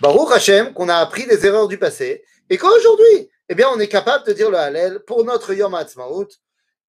Baruch 0.00 0.30
Hashem, 0.30 0.72
qu'on 0.74 0.88
a 0.88 0.96
appris 0.96 1.26
des 1.26 1.44
erreurs 1.46 1.66
du 1.66 1.78
passé, 1.78 2.22
et 2.50 2.58
qu'aujourd'hui, 2.58 3.28
eh 3.48 3.54
bien, 3.54 3.68
on 3.74 3.80
est 3.80 3.88
capable 3.88 4.26
de 4.26 4.32
dire 4.32 4.50
le 4.50 4.58
Hallel 4.58 5.00
pour 5.06 5.24
notre 5.24 5.54
Yom 5.54 5.74
Ha'atzmaut, 5.74 6.28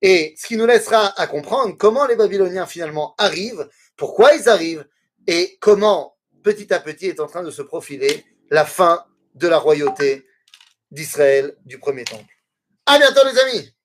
et 0.01 0.33
ce 0.37 0.47
qui 0.47 0.57
nous 0.57 0.65
laissera 0.65 1.19
à 1.19 1.27
comprendre 1.27 1.75
comment 1.77 2.05
les 2.05 2.15
Babyloniens 2.15 2.65
finalement 2.65 3.15
arrivent, 3.17 3.67
pourquoi 3.97 4.33
ils 4.33 4.47
arrivent, 4.47 4.85
et 5.27 5.57
comment 5.59 6.17
petit 6.43 6.73
à 6.73 6.79
petit 6.79 7.07
est 7.07 7.19
en 7.19 7.27
train 7.27 7.43
de 7.43 7.51
se 7.51 7.61
profiler 7.61 8.25
la 8.49 8.65
fin 8.65 9.05
de 9.35 9.47
la 9.47 9.57
royauté 9.57 10.25
d'Israël 10.91 11.55
du 11.65 11.79
premier 11.79 12.03
temple. 12.03 12.33
À 12.85 12.97
bientôt 12.97 13.21
les 13.25 13.37
amis 13.39 13.75